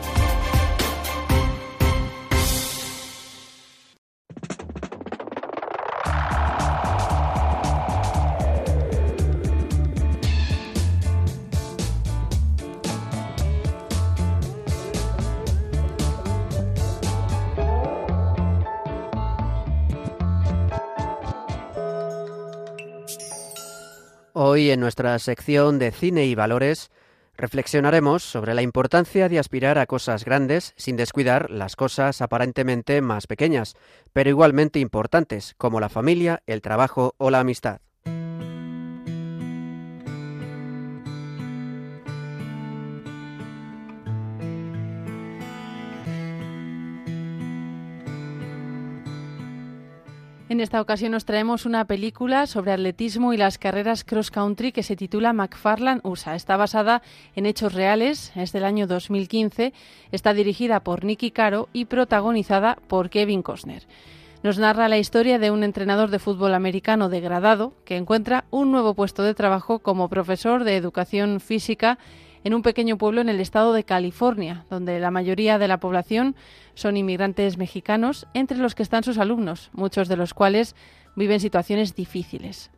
[24.55, 26.89] Hoy en nuestra sección de cine y valores
[27.35, 33.27] reflexionaremos sobre la importancia de aspirar a cosas grandes sin descuidar las cosas aparentemente más
[33.27, 33.75] pequeñas,
[34.13, 37.81] pero igualmente importantes, como la familia, el trabajo o la amistad.
[50.55, 54.83] En esta ocasión nos traemos una película sobre atletismo y las carreras cross country que
[54.83, 56.33] se titula McFarland USA.
[56.33, 57.01] Está basada
[57.35, 59.73] en hechos reales, es del año 2015,
[60.13, 63.85] está dirigida por Nicky Caro y protagonizada por Kevin Costner.
[64.43, 68.93] Nos narra la historia de un entrenador de fútbol americano degradado que encuentra un nuevo
[68.93, 71.99] puesto de trabajo como profesor de educación física
[72.45, 76.35] en un pequeño pueblo en el estado de California, donde la mayoría de la población
[76.75, 80.75] son inmigrantes mexicanos, entre los que están sus alumnos, muchos de los cuales
[81.15, 82.69] viven situaciones difíciles.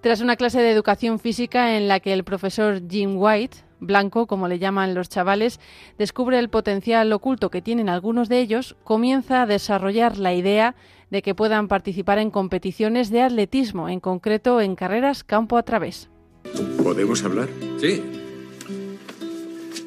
[0.00, 4.48] Tras una clase de educación física en la que el profesor Jim White, blanco como
[4.48, 5.60] le llaman los chavales,
[5.96, 10.74] descubre el potencial oculto que tienen algunos de ellos, comienza a desarrollar la idea
[11.10, 16.08] de que puedan participar en competiciones de atletismo, en concreto en carreras campo a través.
[16.82, 17.48] ¿Podemos hablar?
[17.80, 18.02] Sí.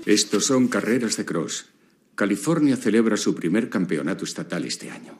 [0.06, 1.70] Estos son carreras de cross.
[2.16, 5.18] California celebra su primer campeonato estatal este año.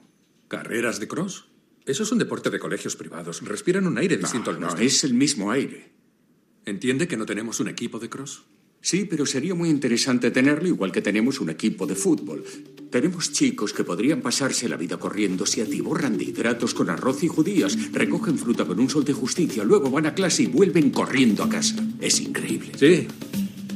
[0.48, 1.48] ¿Carreras de cross?
[1.86, 3.42] Eso es un deporte de colegios privados.
[3.42, 4.80] Respiran un aire distinto al nuestro.
[4.80, 5.92] No, es el mismo aire.
[6.66, 8.44] ¿Entiende que no tenemos un equipo de cross?
[8.80, 12.44] Sí, pero sería muy interesante tenerlo igual que tenemos un equipo de fútbol.
[12.94, 17.28] Tenemos chicos que podrían pasarse la vida corriendo, se atiborran de hidratos con arroz y
[17.28, 21.42] judías, recogen fruta con un sol de justicia, luego van a clase y vuelven corriendo
[21.42, 21.76] a casa.
[22.00, 22.74] Es increíble.
[22.78, 23.08] Sí,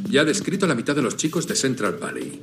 [0.08, 2.40] ya ha descrito la mitad de los chicos de Central Valley.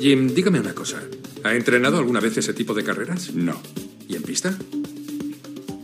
[0.00, 1.02] Jim, dígame una cosa.
[1.44, 3.34] ¿Ha entrenado alguna vez ese tipo de carreras?
[3.34, 3.60] No.
[4.08, 4.56] ¿Y en pista?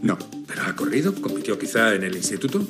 [0.00, 0.16] No.
[0.46, 1.14] ¿Pero ha corrido?
[1.14, 2.66] ¿Compitió quizá en el instituto?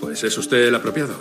[0.00, 1.18] Pues es usted el apropiado.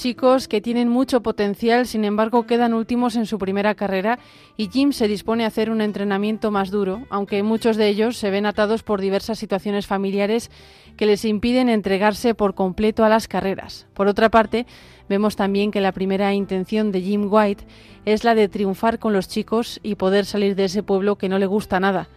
[0.00, 4.18] Chicos que tienen mucho potencial, sin embargo, quedan últimos en su primera carrera
[4.56, 8.30] y Jim se dispone a hacer un entrenamiento más duro, aunque muchos de ellos se
[8.30, 10.50] ven atados por diversas situaciones familiares
[10.96, 13.86] que les impiden entregarse por completo a las carreras.
[13.92, 14.64] Por otra parte,
[15.10, 17.64] vemos también que la primera intención de Jim White
[18.06, 21.38] es la de triunfar con los chicos y poder salir de ese pueblo que no
[21.38, 22.08] le gusta nada.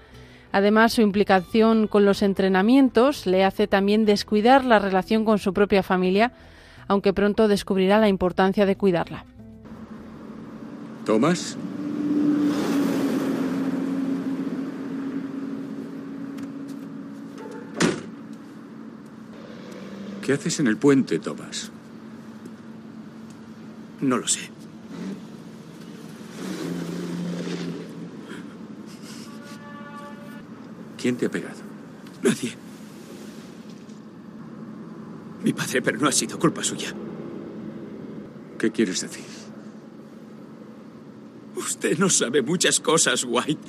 [0.54, 5.84] Además, su implicación con los entrenamientos le hace también descuidar la relación con su propia
[5.84, 6.32] familia,
[6.88, 9.26] aunque pronto descubrirá la importancia de cuidarla.
[11.06, 11.58] ¿Tomás?
[20.24, 21.70] ¿Qué haces en el puente, Thomas?
[24.00, 24.50] No lo sé.
[30.98, 31.58] ¿Quién te ha pegado?
[32.22, 32.63] Nadie.
[35.44, 36.94] Mi padre, pero no ha sido culpa suya.
[38.58, 39.26] ¿Qué quieres decir?
[41.56, 43.62] Usted no sabe muchas cosas, White.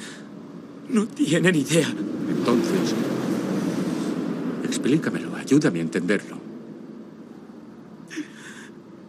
[0.88, 1.88] No tiene ni idea.
[1.88, 2.94] Entonces,
[4.64, 6.38] explícamelo, ayúdame a entenderlo.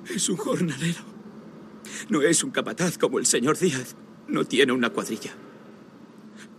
[0.09, 1.03] Es un jornalero.
[2.09, 3.95] No es un capataz como el señor Díaz.
[4.27, 5.33] No tiene una cuadrilla.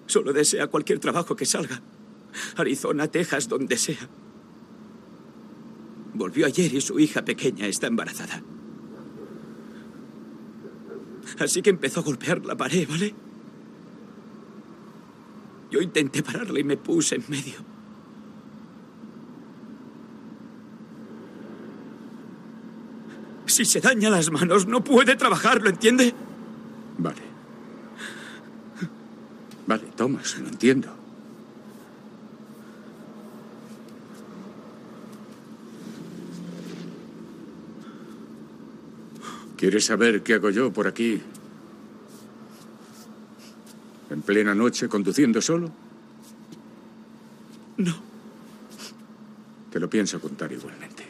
[0.06, 1.82] Solo desea cualquier trabajo que salga.
[2.56, 4.08] Arizona, Texas, donde sea.
[6.16, 8.42] Volvió ayer y su hija pequeña está embarazada.
[11.38, 13.14] Así que empezó a golpear la pared, ¿vale?
[15.70, 17.56] Yo intenté pararla y me puse en medio.
[23.44, 26.14] Si se daña las manos, no puede trabajar, ¿lo entiende?
[26.96, 27.22] Vale.
[29.66, 31.05] Vale, Thomas, lo entiendo.
[39.56, 41.20] ¿Quieres saber qué hago yo por aquí?
[44.10, 45.70] ¿En plena noche conduciendo solo?
[47.78, 47.94] No.
[49.70, 51.04] Te lo pienso contar igualmente.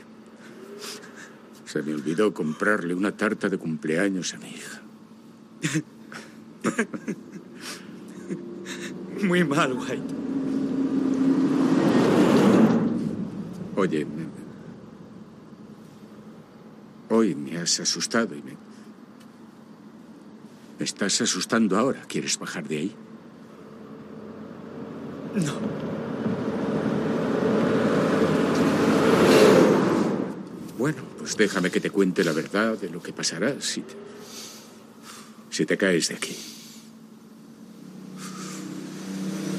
[1.65, 4.83] Se me olvidó comprarle una tarta de cumpleaños a mi hija.
[9.23, 10.15] Muy mal, White.
[13.77, 14.07] Oye,
[17.11, 18.57] hoy me has asustado y me...
[20.79, 22.03] Me estás asustando ahora.
[22.07, 22.95] ¿Quieres bajar de ahí?
[25.35, 25.55] No.
[30.79, 33.95] Bueno, pues déjame que te cuente la verdad de lo que pasará si te,
[35.51, 36.37] si te caes de aquí.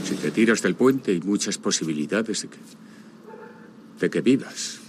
[0.05, 2.57] Si te tiras del puente hay muchas posibilidades de que,
[3.99, 4.79] de que vivas.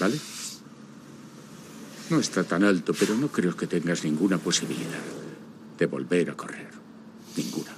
[0.00, 0.18] ¿Vale?
[2.10, 5.02] No está tan alto, pero no creo que tengas ninguna posibilidad
[5.78, 6.70] de volver a correr.
[7.36, 7.70] Ninguna.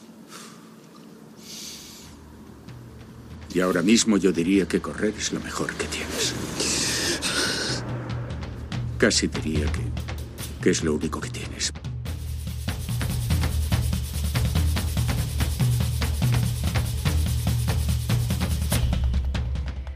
[3.52, 6.34] Y ahora mismo yo diría que correr es lo mejor que tienes.
[8.98, 9.82] Casi diría que,
[10.62, 11.49] que es lo único que tienes.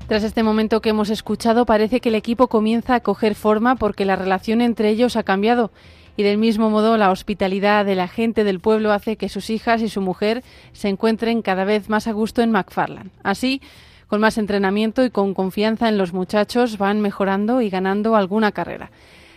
[0.07, 4.05] Tras este momento que hemos escuchado, parece que el equipo comienza a coger forma porque
[4.05, 5.71] la relación entre ellos ha cambiado.
[6.17, 9.81] Y del mismo modo, la hospitalidad de la gente del pueblo hace que sus hijas
[9.81, 13.11] y su mujer se encuentren cada vez más a gusto en McFarland.
[13.23, 13.63] Así,
[14.07, 18.91] con más entrenamiento y con confianza en los muchachos, van mejorando y ganando alguna carrera.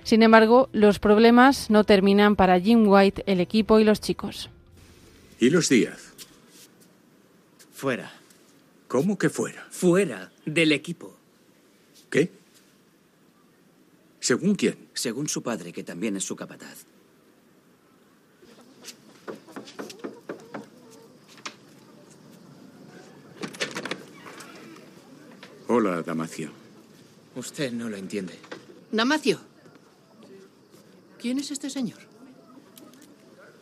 [0.04, 4.50] Sin embargo, los problemas no terminan para Jim White, el equipo y los chicos.
[5.40, 6.14] ¿Y los Díaz?
[7.72, 8.12] Fuera.
[8.88, 9.68] ¿Cómo que fuera?
[9.70, 11.18] Fuera del equipo.
[12.10, 12.32] ¿Qué?
[14.20, 14.88] ¿Según quién?
[14.94, 16.86] Según su padre, que también es su capataz.
[25.68, 26.52] Hola, Damacio.
[27.36, 28.40] Usted no lo entiende.
[28.92, 29.40] Damacio.
[31.20, 32.00] ¿Quién es este señor?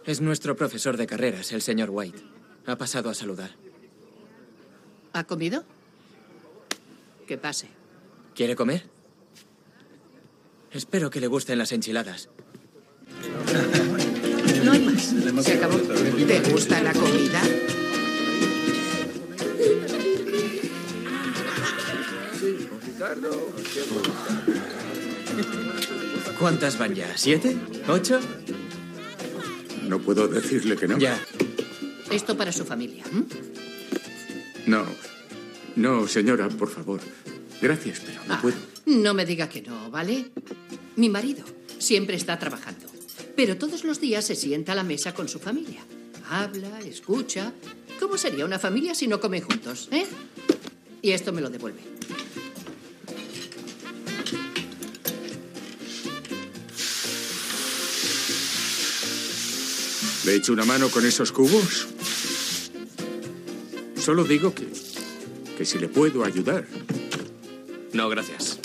[0.06, 2.22] Es nuestro profesor de carreras, el señor White.
[2.68, 3.64] Ha pasado a saludar.
[5.15, 5.63] ¿Ha comido?
[7.25, 7.69] Que pase.
[8.36, 8.84] ¿Quiere comer?
[10.71, 12.28] Espero que le gusten las enchiladas.
[14.65, 15.15] No hay más.
[15.46, 15.77] Se acabó.
[15.77, 17.42] ¿Te gusta la comida?
[26.37, 27.15] ¿Cuántas van ya?
[27.15, 27.56] ¿Siete?
[27.87, 28.19] ¿Ocho?
[29.83, 30.98] No puedo decirle que no.
[30.98, 31.17] Ya.
[32.12, 33.06] Esto para su familia.
[33.13, 33.23] ¿m?
[34.66, 34.86] No.
[35.76, 37.00] No, señora, por favor.
[37.62, 38.56] Gracias, pero no Ah, puedo.
[38.86, 40.32] No me diga que no, ¿vale?
[40.96, 41.44] Mi marido
[41.80, 42.86] siempre está trabajando,
[43.36, 45.82] pero todos los días se sienta a la mesa con su familia.
[46.30, 47.54] Habla, escucha.
[48.00, 50.06] ¿Cómo sería una familia si no comen juntos, eh?
[51.02, 51.82] Y esto me lo devuelve.
[60.26, 61.88] ¿Le echo una mano con esos cubos?
[64.06, 64.67] Solo digo que.
[65.58, 66.67] que si le puedo ayudar.
[67.91, 68.60] No, gracias.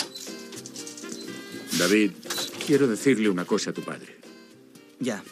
[1.79, 2.11] David,
[2.67, 4.19] quiero decirle una cosa a tu padre.
[4.99, 5.23] Ya.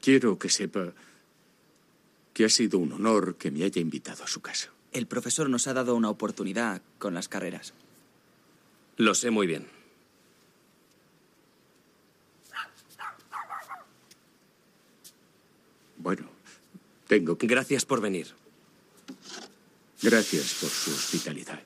[0.00, 0.92] Quiero que sepa
[2.32, 4.70] que ha sido un honor que me haya invitado a su casa.
[4.92, 7.74] el profesor nos ha dado una oportunidad con las carreras.
[8.96, 9.66] Lo sé muy bien.
[15.96, 16.35] Bueno,
[17.06, 17.46] tengo que...
[17.46, 18.28] Gracias por venir.
[20.02, 21.60] Gracias por su hospitalidad.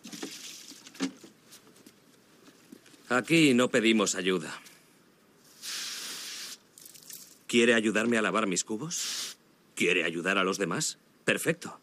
[3.08, 4.60] Aquí no pedimos ayuda.
[7.48, 9.36] ¿Quiere ayudarme a lavar mis cubos?
[9.74, 10.98] ¿Quiere ayudar a los demás?
[11.24, 11.80] Perfecto.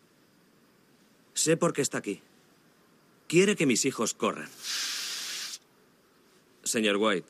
[1.34, 2.22] Sé por qué está aquí.
[3.28, 4.50] Quiere que mis hijos corran.
[6.64, 7.28] Señor White,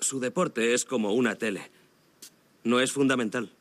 [0.00, 1.70] su deporte es como una tele.
[2.64, 3.52] No es fundamental.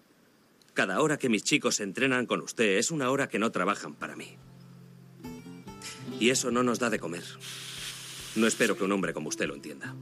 [0.80, 4.16] Cada hora que mis chicos entrenan con usted es una hora que no trabajan para
[4.16, 4.38] mí.
[6.22, 7.26] Y eso no nos da de comer.
[8.38, 9.94] No espero que un hombre como usted lo entienda.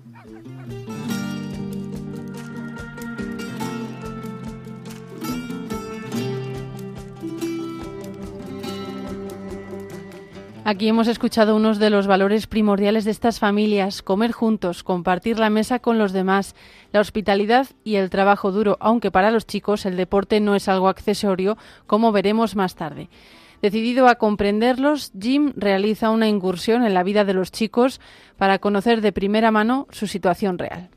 [10.70, 15.49] Aquí hemos escuchado unos de los valores primordiales de estas familias, comer juntos, compartir la
[15.49, 16.55] mesa con los demás,
[16.91, 20.89] la hospitalidad y el trabajo duro, aunque para los chicos el deporte no es algo
[20.89, 23.07] accesorio, como veremos más tarde.
[23.61, 28.01] Decidido a comprenderlos, Jim realiza una incursión en la vida de los chicos
[28.36, 30.89] para conocer de primera mano su situación real.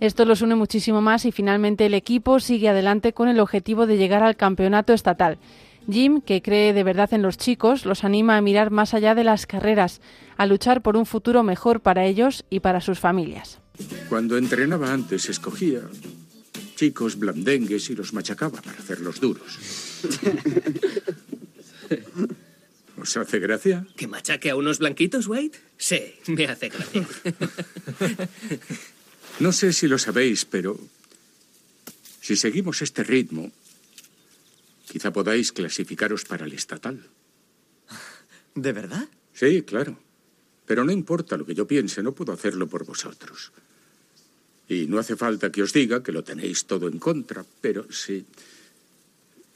[0.00, 3.96] Esto los une muchísimo más y finalmente el equipo sigue adelante con el objetivo de
[3.96, 5.38] llegar al campeonato estatal.
[5.90, 9.24] Jim, que cree de verdad en los chicos, los anima a mirar más allá de
[9.24, 10.00] las carreras,
[10.36, 13.58] a luchar por un futuro mejor para ellos y para sus familias.
[14.08, 15.80] Cuando entrenaba antes, escogía
[16.76, 19.58] chicos blandengues y los machacaba para hacerlos duros.
[23.00, 23.84] ¿Os hace gracia?
[23.96, 25.52] ¿Que machaque a unos blanquitos, Wade?
[25.76, 27.06] Sí, me hace gracia.
[29.40, 30.78] No sé si lo sabéis, pero
[32.20, 33.52] si seguimos este ritmo,
[34.90, 36.98] quizá podáis clasificaros para el estatal.
[38.54, 39.08] ¿De verdad?
[39.32, 39.98] Sí, claro.
[40.66, 43.52] Pero no importa lo que yo piense, no puedo hacerlo por vosotros.
[44.68, 48.26] Y no hace falta que os diga que lo tenéis todo en contra, pero si...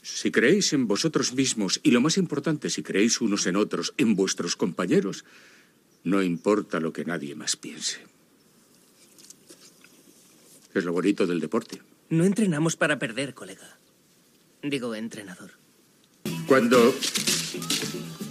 [0.02, 4.16] Si creéis en vosotros mismos y lo más importante, si creéis unos en otros, en
[4.16, 5.24] vuestros compañeros,
[6.02, 8.11] no importa lo que nadie más piense.
[10.74, 11.80] Es lo bonito del deporte.
[12.08, 13.78] No entrenamos para perder, colega.
[14.62, 15.50] Digo, entrenador.
[16.46, 16.94] Cuando.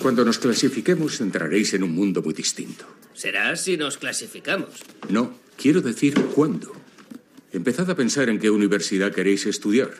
[0.02, 2.86] Cuando nos clasifiquemos, entraréis en un mundo muy distinto.
[3.14, 4.70] Será si nos clasificamos.
[5.10, 6.72] No, quiero decir cuándo.
[7.52, 9.92] Empezad a pensar en qué universidad queréis estudiar.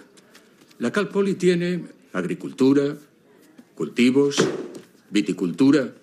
[0.80, 2.96] La Cal Poly tiene agricultura,
[3.76, 4.38] cultivos,
[5.12, 5.94] viticultura.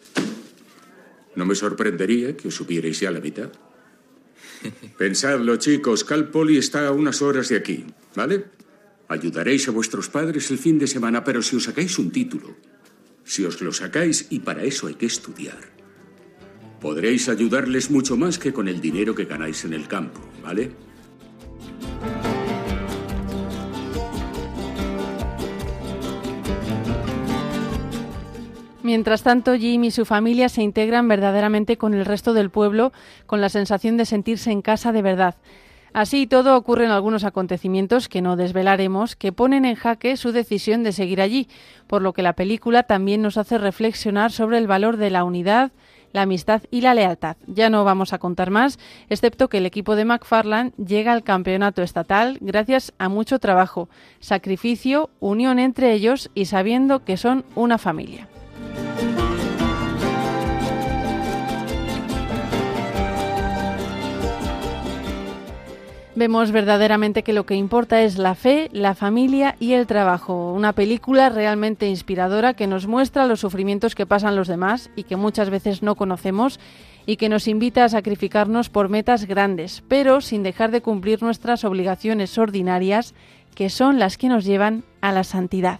[1.35, 3.51] No me sorprendería que os supierais ya la mitad.
[4.97, 7.85] Pensadlo, chicos, Cal Poly está a unas horas de aquí,
[8.15, 8.47] ¿vale?
[9.09, 12.57] Ayudaréis a vuestros padres el fin de semana, pero si os sacáis un título,
[13.25, 15.59] si os lo sacáis y para eso hay que estudiar,
[16.81, 20.88] podréis ayudarles mucho más que con el dinero que ganáis en el campo, ¿vale?
[28.89, 32.91] Mientras tanto, Jim y su familia se integran verdaderamente con el resto del pueblo,
[33.27, 35.35] con la sensación de sentirse en casa de verdad.
[35.93, 40.93] Así todo ocurren algunos acontecimientos que no desvelaremos que ponen en jaque su decisión de
[40.93, 41.49] seguir allí,
[41.87, 45.71] por lo que la película también nos hace reflexionar sobre el valor de la unidad,
[46.15, 47.37] la amistad y la lealtad.
[47.47, 48.79] Ya no vamos a contar más,
[49.11, 55.11] excepto que el equipo de McFarland llega al campeonato estatal gracias a mucho trabajo, sacrificio,
[55.21, 58.29] unión entre ellos y sabiendo que son una familia.
[66.19, 70.53] Vemos verdaderamente que lo que importa es la fe, la familia y el trabajo.
[70.53, 75.15] Una película realmente inspiradora que nos muestra los sufrimientos que pasan los demás y que
[75.15, 76.59] muchas veces no conocemos
[77.07, 81.63] y que nos invita a sacrificarnos por metas grandes, pero sin dejar de cumplir nuestras
[81.63, 83.15] obligaciones ordinarias,
[83.55, 85.79] que son las que nos llevan a la santidad.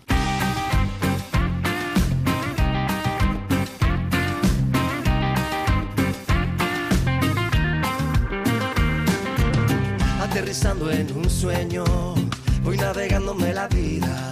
[11.39, 11.85] Sueño,
[12.65, 14.29] voy navegándome la vida.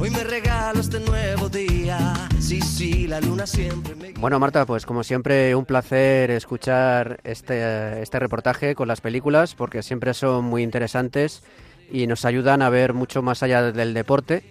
[0.00, 2.14] Hoy me regalo este nuevo día.
[2.40, 4.12] Sí, sí, la luna siempre me...
[4.14, 9.84] Bueno, Marta, pues como siempre, un placer escuchar este, este reportaje con las películas, porque
[9.84, 11.44] siempre son muy interesantes
[11.92, 14.42] y nos ayudan a ver mucho más allá del deporte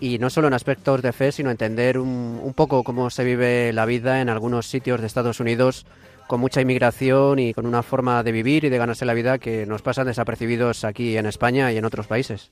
[0.00, 3.74] y no solo en aspectos de fe, sino entender un, un poco cómo se vive
[3.74, 5.84] la vida en algunos sitios de Estados Unidos
[6.32, 9.66] con mucha inmigración y con una forma de vivir y de ganarse la vida que
[9.66, 12.48] nos pasan desapercibidos aquí en España y en otros países.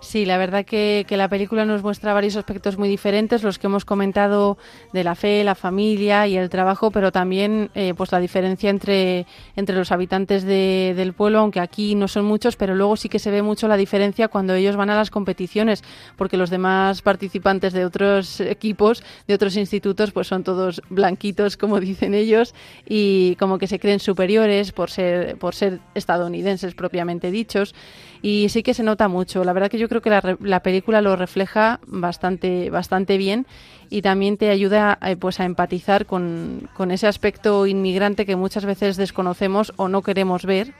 [0.00, 3.66] Sí, la verdad que, que, la película nos muestra varios aspectos muy diferentes, los que
[3.66, 4.56] hemos comentado
[4.92, 9.26] de la fe, la familia y el trabajo, pero también eh, pues la diferencia entre,
[9.56, 13.18] entre los habitantes de, del pueblo, aunque aquí no son muchos, pero luego sí que
[13.18, 15.82] se ve mucho la diferencia cuando ellos van a las competiciones,
[16.16, 21.80] porque los demás participantes de otros equipos, de otros institutos, pues son todos blanquitos, como
[21.80, 22.54] dicen ellos,
[22.88, 27.74] y como que se creen superiores por ser, por ser estadounidenses propiamente dichos
[28.22, 29.44] y sí que se nota mucho.
[29.44, 33.46] La verdad que yo creo que la, la película lo refleja bastante, bastante bien
[33.90, 38.64] y también te ayuda eh, pues a empatizar con, con ese aspecto inmigrante que muchas
[38.64, 40.74] veces desconocemos o no queremos ver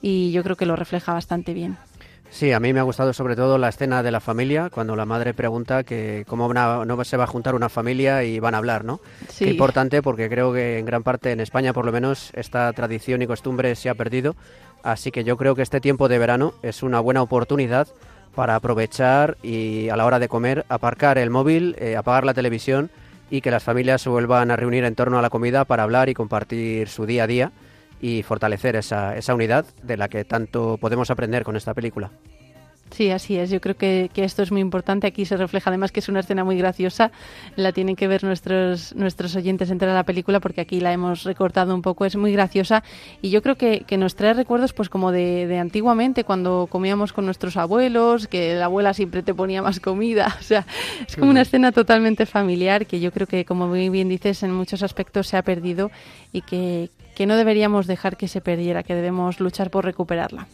[0.00, 1.76] y yo creo que lo refleja bastante bien.
[2.32, 5.04] Sí, a mí me ha gustado sobre todo la escena de la familia, cuando la
[5.04, 8.86] madre pregunta que cómo no se va a juntar una familia y van a hablar,
[8.86, 9.00] ¿no?
[9.28, 9.44] Sí.
[9.44, 13.20] Qué importante porque creo que en gran parte en España por lo menos esta tradición
[13.20, 14.34] y costumbre se ha perdido,
[14.82, 17.88] así que yo creo que este tiempo de verano es una buena oportunidad
[18.34, 22.90] para aprovechar y a la hora de comer aparcar el móvil, eh, apagar la televisión
[23.30, 26.08] y que las familias se vuelvan a reunir en torno a la comida para hablar
[26.08, 27.52] y compartir su día a día
[28.00, 32.10] y fortalecer esa, esa unidad de la que tanto podemos aprender con esta película.
[32.92, 33.50] Sí, así es.
[33.50, 35.06] Yo creo que, que, esto es muy importante.
[35.06, 37.10] Aquí se refleja además que es una escena muy graciosa.
[37.56, 41.74] La tienen que ver nuestros, nuestros oyentes entre la película porque aquí la hemos recortado
[41.74, 42.04] un poco.
[42.04, 42.84] Es muy graciosa
[43.22, 47.14] y yo creo que, que nos trae recuerdos pues como de, de, antiguamente cuando comíamos
[47.14, 50.36] con nuestros abuelos, que la abuela siempre te ponía más comida.
[50.42, 50.66] O sea,
[51.06, 54.52] es como una escena totalmente familiar que yo creo que, como muy bien dices, en
[54.52, 55.90] muchos aspectos se ha perdido
[56.32, 60.48] y que, que no deberíamos dejar que se perdiera, que debemos luchar por recuperarla.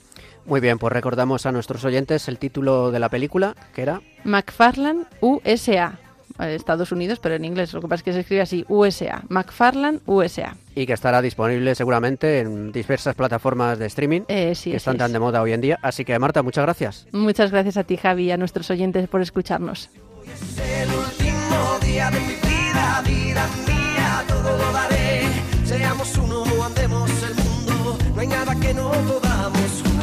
[0.48, 5.06] Muy bien, pues recordamos a nuestros oyentes el título de la película, que era McFarland
[5.20, 5.98] USA.
[6.38, 10.00] Estados Unidos, pero en inglés, lo que pasa es que se escribe así, USA, McFarland
[10.06, 10.56] USA.
[10.74, 15.00] Y que estará disponible seguramente en diversas plataformas de streaming eh, sí, que están es.
[15.00, 15.78] tan de moda hoy en día.
[15.82, 17.06] Así que Marta, muchas gracias.
[17.12, 19.90] Muchas gracias a ti, Javi, y a nuestros oyentes por escucharnos.
[20.32, 25.22] Es el último día de mi vida, vida mía, todo lo daré.
[25.64, 29.97] Seamos uno, andemos el mundo, no hay nada que no podamos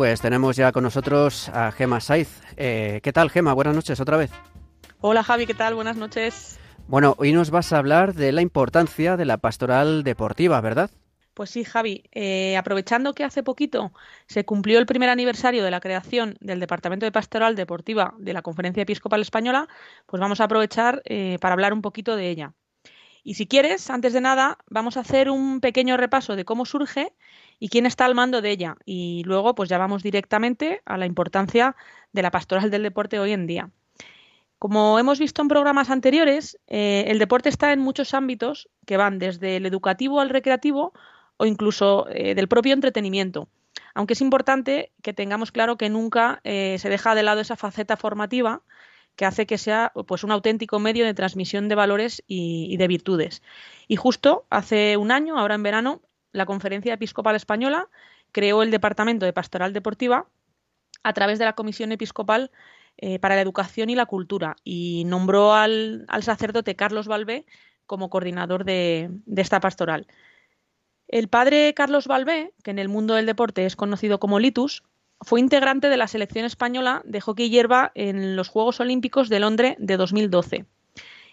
[0.00, 2.40] Pues tenemos ya con nosotros a Gema Saiz.
[2.56, 3.52] Eh, ¿Qué tal, Gema?
[3.52, 4.30] Buenas noches otra vez.
[5.02, 5.74] Hola, Javi, ¿qué tal?
[5.74, 6.58] Buenas noches.
[6.88, 10.90] Bueno, hoy nos vas a hablar de la importancia de la pastoral deportiva, ¿verdad?
[11.34, 12.04] Pues sí, Javi.
[12.12, 13.92] Eh, aprovechando que hace poquito
[14.26, 18.40] se cumplió el primer aniversario de la creación del Departamento de Pastoral Deportiva de la
[18.40, 19.68] Conferencia Episcopal Española,
[20.06, 22.54] pues vamos a aprovechar eh, para hablar un poquito de ella.
[23.22, 27.12] Y si quieres, antes de nada, vamos a hacer un pequeño repaso de cómo surge
[27.60, 28.76] y quién está al mando de ella.
[28.84, 31.76] Y luego, pues ya vamos directamente a la importancia
[32.12, 33.70] de la pastoral del deporte hoy en día.
[34.58, 39.18] Como hemos visto en programas anteriores, eh, el deporte está en muchos ámbitos que van
[39.18, 40.92] desde el educativo al recreativo
[41.36, 43.48] o incluso eh, del propio entretenimiento.
[43.94, 47.96] Aunque es importante que tengamos claro que nunca eh, se deja de lado esa faceta
[47.96, 48.62] formativa
[49.16, 52.88] que hace que sea pues un auténtico medio de transmisión de valores y, y de
[52.88, 53.42] virtudes.
[53.88, 56.02] Y justo hace un año, ahora en verano,
[56.32, 57.88] la Conferencia Episcopal Española
[58.32, 60.26] creó el Departamento de Pastoral Deportiva
[61.02, 62.50] a través de la Comisión Episcopal
[62.98, 67.46] eh, para la Educación y la Cultura y nombró al, sacerdote Carlos Balbé
[67.86, 70.06] como coordinador de, esta pastoral.
[71.08, 74.84] El padre Carlos Balbé, que en el mundo del deporte es conocido como Litus,
[75.22, 79.76] fue integrante de la selección española de hockey hierba en los Juegos Olímpicos de Londres
[79.78, 80.66] de 2012.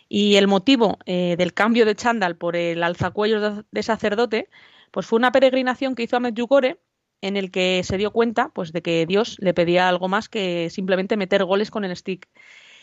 [0.10, 4.50] Y el motivo eh, del cambio de chándal por el alzacuellos de sacerdote
[4.92, 6.80] pues fue una peregrinación que hizo a Medjugorje
[7.22, 10.70] en el que se dio cuenta pues de que Dios le pedía algo más que
[10.70, 12.28] simplemente meter goles con el stick.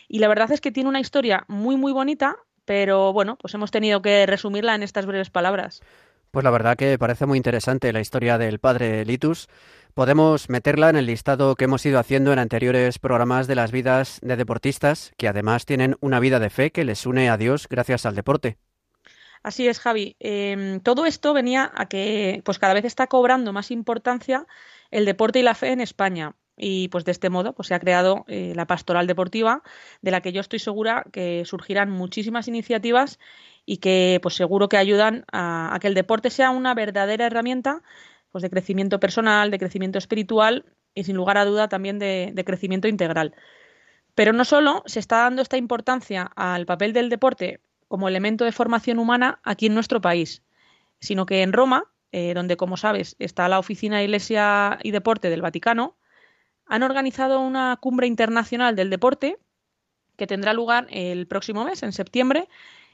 [0.09, 3.71] Y la verdad es que tiene una historia muy muy bonita, pero bueno, pues hemos
[3.71, 5.83] tenido que resumirla en estas breves palabras.
[6.31, 9.49] Pues la verdad que parece muy interesante la historia del padre Litus.
[9.95, 14.19] Podemos meterla en el listado que hemos ido haciendo en anteriores programas de las vidas
[14.21, 18.05] de deportistas, que además tienen una vida de fe que les une a Dios gracias
[18.05, 18.59] al deporte.
[19.45, 20.17] Así es, Javi.
[20.21, 24.47] Eh, todo esto venía a que pues cada vez está cobrando más importancia
[24.91, 26.35] el deporte y la fe en España.
[26.57, 29.63] Y pues de este modo pues, se ha creado eh, la pastoral deportiva,
[30.01, 33.19] de la que yo estoy segura que surgirán muchísimas iniciativas
[33.67, 37.83] y que pues seguro que ayudan a, que el deporte sea una verdadera herramienta
[38.33, 40.65] pues, de crecimiento personal, de crecimiento espiritual
[40.95, 43.35] y sin lugar a duda también de crecimiento integral.
[44.15, 47.61] Pero no solo se está dando esta importancia al papel del deporte
[47.95, 50.43] como elemento de formación humana aquí en nuestro país,
[50.99, 55.31] sino que en Roma, eh, donde como sabes está la Oficina de Iglesia y Deporte
[55.31, 55.97] del Vaticano,
[56.67, 59.39] han organizado una cumbre internacional del deporte
[60.17, 62.49] que tendrá lugar el próximo mes, en septiembre,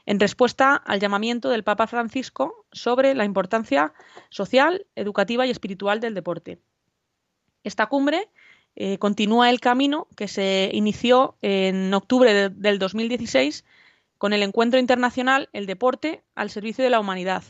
[0.05, 3.93] en respuesta al llamamiento del Papa Francisco sobre la importancia
[4.29, 6.59] social, educativa y espiritual del deporte.
[7.63, 8.29] Esta cumbre
[8.75, 13.65] eh, continúa el camino que se inició en octubre del 2016
[14.21, 17.43] con el encuentro internacional El deporte al servicio de la humanidad.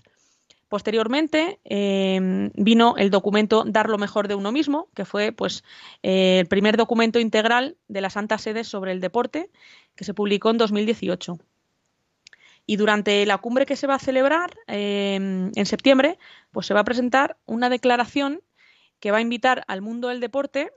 [0.70, 5.66] Posteriormente em, vino el documento Dar lo mejor de uno mismo, que fue pues,
[6.02, 9.50] eh, el primer documento integral de la Santa Sede sobre el deporte,
[9.98, 11.40] que se publicó en 2018.
[12.66, 16.18] Y durante la cumbre que se va a celebrar em, en septiembre,
[16.52, 18.40] pues se va a presentar una declaración
[19.02, 20.72] que va a invitar al mundo del deporte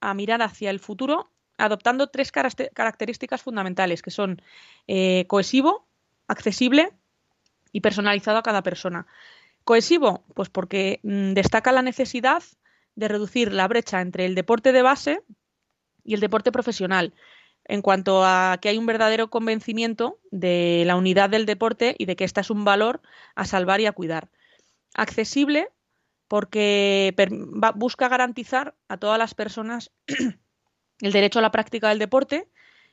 [0.00, 4.42] a mirar hacia el futuro adoptando tres características fundamentales, que son
[4.86, 5.86] eh, cohesivo,
[6.26, 6.92] accesible
[7.72, 9.06] y personalizado a cada persona.
[9.64, 12.42] Cohesivo, pues porque mm, destaca la necesidad
[12.96, 15.22] de reducir la brecha entre el deporte de base
[16.04, 17.14] y el deporte profesional,
[17.64, 22.14] en cuanto a que hay un verdadero convencimiento de la unidad del deporte y de
[22.14, 23.00] que esta es un valor
[23.34, 24.28] a salvar y a cuidar.
[24.94, 25.70] Accesible,
[26.28, 27.14] porque
[27.74, 29.90] busca garantizar a todas las personas
[31.00, 32.48] el derecho a la práctica del deporte,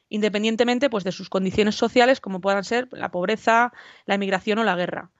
[0.09, 3.73] independientemente pues, de sus condiciones sociales, como puedan ser la pobreza,
[4.05, 5.11] la emigración o la guerra.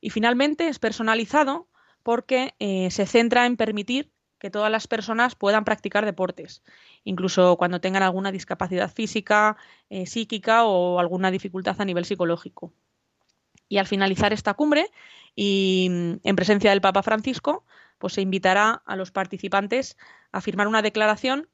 [0.00, 1.68] Y finalmente es personalizado
[2.02, 6.62] porque eh, se centra en permitir que todas las personas puedan practicar deportes,
[7.04, 9.56] incluso cuando tengan alguna discapacidad física,
[9.88, 12.72] eh, psíquica o alguna dificultad a nivel psicológico.
[13.68, 14.90] Y al finalizar esta cumbre
[15.34, 17.64] y mm, en presencia del Papa Francisco,
[17.98, 19.96] pues se invitará a los participantes
[20.32, 21.48] a firmar una declaración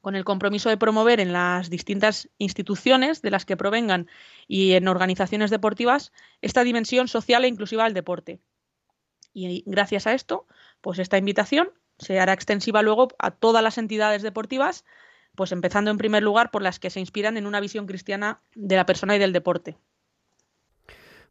[0.00, 4.08] con el compromiso de promover en las distintas instituciones de las que provengan
[4.46, 8.40] y en organizaciones deportivas esta dimensión social e inclusiva del deporte.
[9.32, 10.46] Y gracias a esto,
[10.80, 14.84] pues esta invitación se hará extensiva luego a todas las entidades deportivas,
[15.34, 18.76] pues empezando en primer lugar por las que se inspiran en una visión cristiana de
[18.76, 19.76] la persona y del deporte.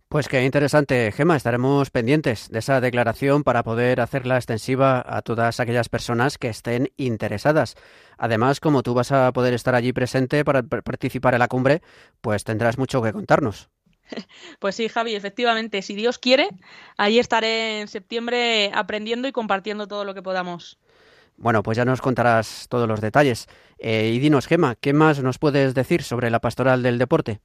[0.09, 1.35] Pues qué interesante, Gema.
[1.35, 6.93] Estaremos pendientes de esa declaración para poder hacerla extensiva a todas aquellas personas que estén
[6.95, 7.75] interesadas.
[8.17, 11.81] Además, como tú vas a poder estar allí presente para participar en la cumbre,
[12.21, 13.69] pues tendrás mucho que contarnos.
[14.59, 16.47] Pues sí, Javi, efectivamente, si Dios quiere,
[16.95, 20.79] allí estaré en septiembre aprendiendo y compartiendo todo lo que podamos.
[21.35, 23.47] Bueno, pues ya nos contarás todos los detalles.
[23.77, 27.41] Eh, y dinos, Gema, ¿qué más nos puedes decir sobre la pastoral del deporte?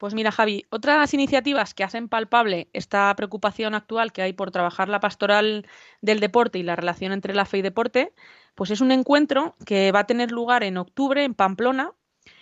[0.00, 4.88] Pues mira, Javi, otras iniciativas que hacen palpable esta preocupación actual que hay por trabajar
[4.88, 5.66] la pastoral
[6.00, 8.14] del deporte y la relación entre la fe y deporte,
[8.54, 11.92] pues es un encuentro que va a tener lugar en octubre en Pamplona,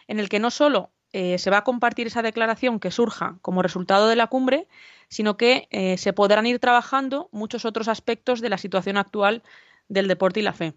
[0.07, 3.61] en el que no solo eh, se va a compartir esa declaración que surja como
[3.61, 4.69] resultado de la cumbre,
[5.09, 9.43] sino que eh, se podrán ir trabajando muchos otros aspectos de la situación actual
[9.89, 10.75] del deporte y la fe.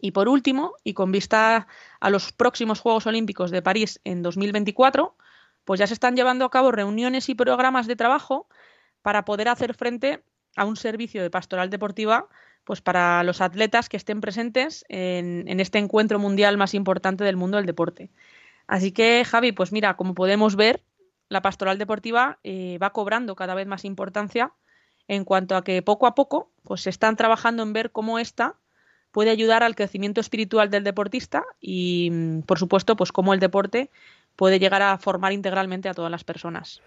[0.00, 1.66] Y por último, y con vista
[2.00, 5.14] a los próximos Juegos Olímpicos de París en 2024,
[5.64, 8.48] pues ya se están llevando a cabo reuniones y programas de trabajo
[9.02, 10.22] para poder hacer frente
[10.56, 12.28] a un servicio de pastoral deportiva
[12.64, 17.58] pues para los atletas que estén presentes en, este encuentro mundial más importante del mundo
[17.58, 18.10] del deporte.
[18.66, 20.82] Así que, Javi, pues mira, como podemos ver,
[21.28, 24.52] la pastoral deportiva eh, va cobrando cada vez más importancia
[25.08, 28.56] en cuanto a que poco a poco pues se están trabajando en ver cómo esta
[29.10, 33.90] puede ayudar al crecimiento espiritual del deportista y, mm, por supuesto, pues cómo el deporte
[34.36, 36.80] puede llegar a formar integralmente a todas las personas.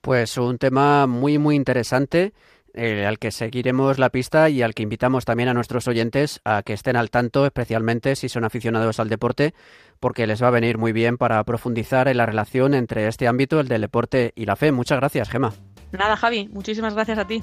[0.00, 2.32] Pues un tema muy, muy interesante.
[2.74, 6.62] Eh, al que seguiremos la pista y al que invitamos también a nuestros oyentes a
[6.62, 9.54] que estén al tanto, especialmente si son aficionados al deporte,
[10.00, 13.58] porque les va a venir muy bien para profundizar en la relación entre este ámbito,
[13.58, 14.70] el del deporte y la fe.
[14.70, 15.54] Muchas gracias, Gema.
[15.92, 17.42] Nada, Javi, muchísimas gracias a ti.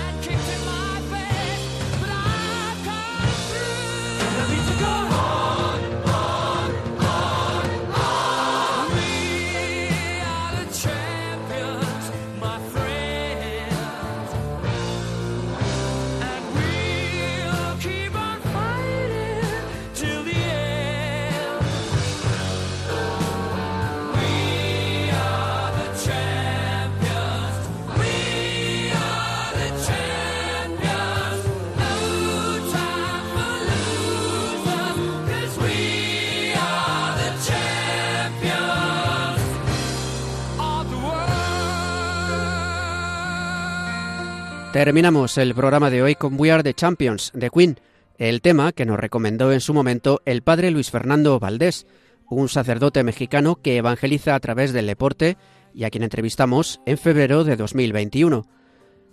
[44.73, 47.77] Terminamos el programa de hoy con We Are the Champions de Queen,
[48.17, 51.85] el tema que nos recomendó en su momento el padre Luis Fernando Valdés,
[52.29, 55.35] un sacerdote mexicano que evangeliza a través del deporte
[55.73, 58.45] y a quien entrevistamos en febrero de 2021.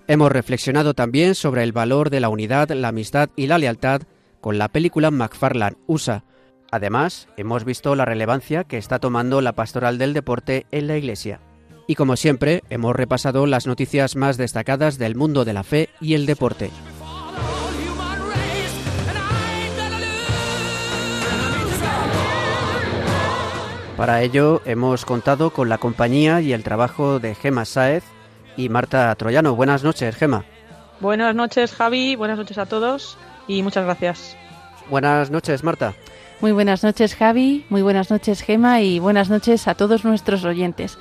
[0.06, 4.02] Hemos reflexionado también sobre el valor de la unidad, la amistad y la lealtad
[4.40, 6.22] con la película McFarland USA.
[6.70, 11.40] Además, hemos visto la relevancia que está tomando la pastoral del deporte en la Iglesia.
[11.90, 16.12] Y como siempre, hemos repasado las noticias más destacadas del mundo de la fe y
[16.12, 16.70] el deporte.
[23.96, 28.04] Para ello hemos contado con la compañía y el trabajo de Gema Sáez
[28.54, 29.56] y Marta Troyano.
[29.56, 30.44] Buenas noches, Gema.
[31.00, 32.16] Buenas noches, Javi.
[32.16, 33.16] Buenas noches a todos
[33.48, 34.36] y muchas gracias.
[34.90, 35.94] Buenas noches, Marta.
[36.42, 37.64] Muy buenas noches, Javi.
[37.70, 38.82] Muy buenas noches, Gema.
[38.82, 40.98] Y buenas noches a todos nuestros oyentes.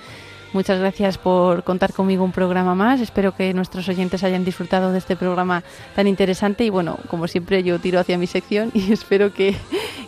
[0.57, 2.99] Muchas gracias por contar conmigo un programa más.
[2.99, 5.63] Espero que nuestros oyentes hayan disfrutado de este programa
[5.95, 6.63] tan interesante.
[6.63, 9.55] Y bueno, como siempre, yo tiro hacia mi sección y espero que,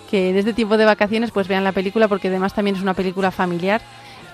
[0.09, 2.95] que en este tiempo de vacaciones pues vean la película porque además también es una
[2.95, 3.79] película familiar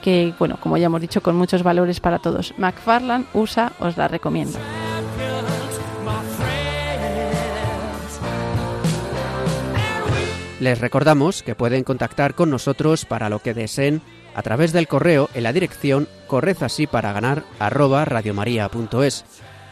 [0.01, 2.53] que, bueno, como ya hemos dicho, con muchos valores para todos.
[2.57, 4.57] McFarland USA os la recomiendo.
[10.59, 14.01] Les recordamos que pueden contactar con nosotros para lo que deseen
[14.35, 19.25] a través del correo en la dirección correzasíparaganar@radiomaria.es.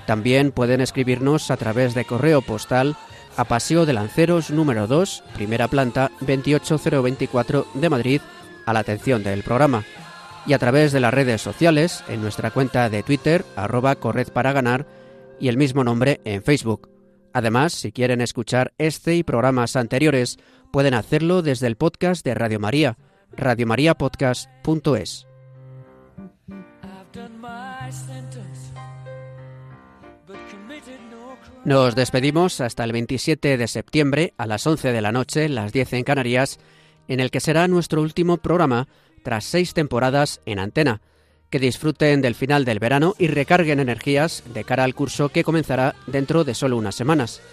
[0.06, 2.98] También pueden escribirnos a través de correo postal
[3.38, 8.20] a Paseo de Lanceros número 2, primera planta 28024 de Madrid,
[8.66, 9.86] a la atención del programa.
[10.46, 14.52] Y a través de las redes sociales, en nuestra cuenta de Twitter, arroba Corred para
[14.52, 14.86] ganar,
[15.40, 16.90] y el mismo nombre en Facebook.
[17.34, 20.38] Además, si quieren escuchar este y programas anteriores,
[20.74, 22.98] pueden hacerlo desde el podcast de Radio María,
[23.38, 25.28] radiomariapodcast.es.
[31.64, 35.94] Nos despedimos hasta el 27 de septiembre a las 11 de la noche, las 10
[35.94, 36.60] en Canarias,
[37.08, 38.88] en el que será nuestro último programa
[39.24, 41.02] tras seis temporadas en antena.
[41.52, 45.94] Que disfruten del final del verano y recarguen energías de cara al curso que comenzará
[46.08, 47.44] dentro de solo unas semanas.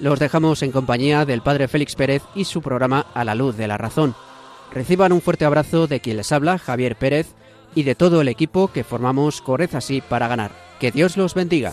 [0.00, 3.68] Los dejamos en compañía del Padre Félix Pérez y su programa A la Luz de
[3.68, 4.14] la Razón.
[4.72, 7.34] Reciban un fuerte abrazo de quien les habla, Javier Pérez,
[7.74, 10.52] y de todo el equipo que formamos Correz Así para ganar.
[10.80, 11.72] Que Dios los bendiga.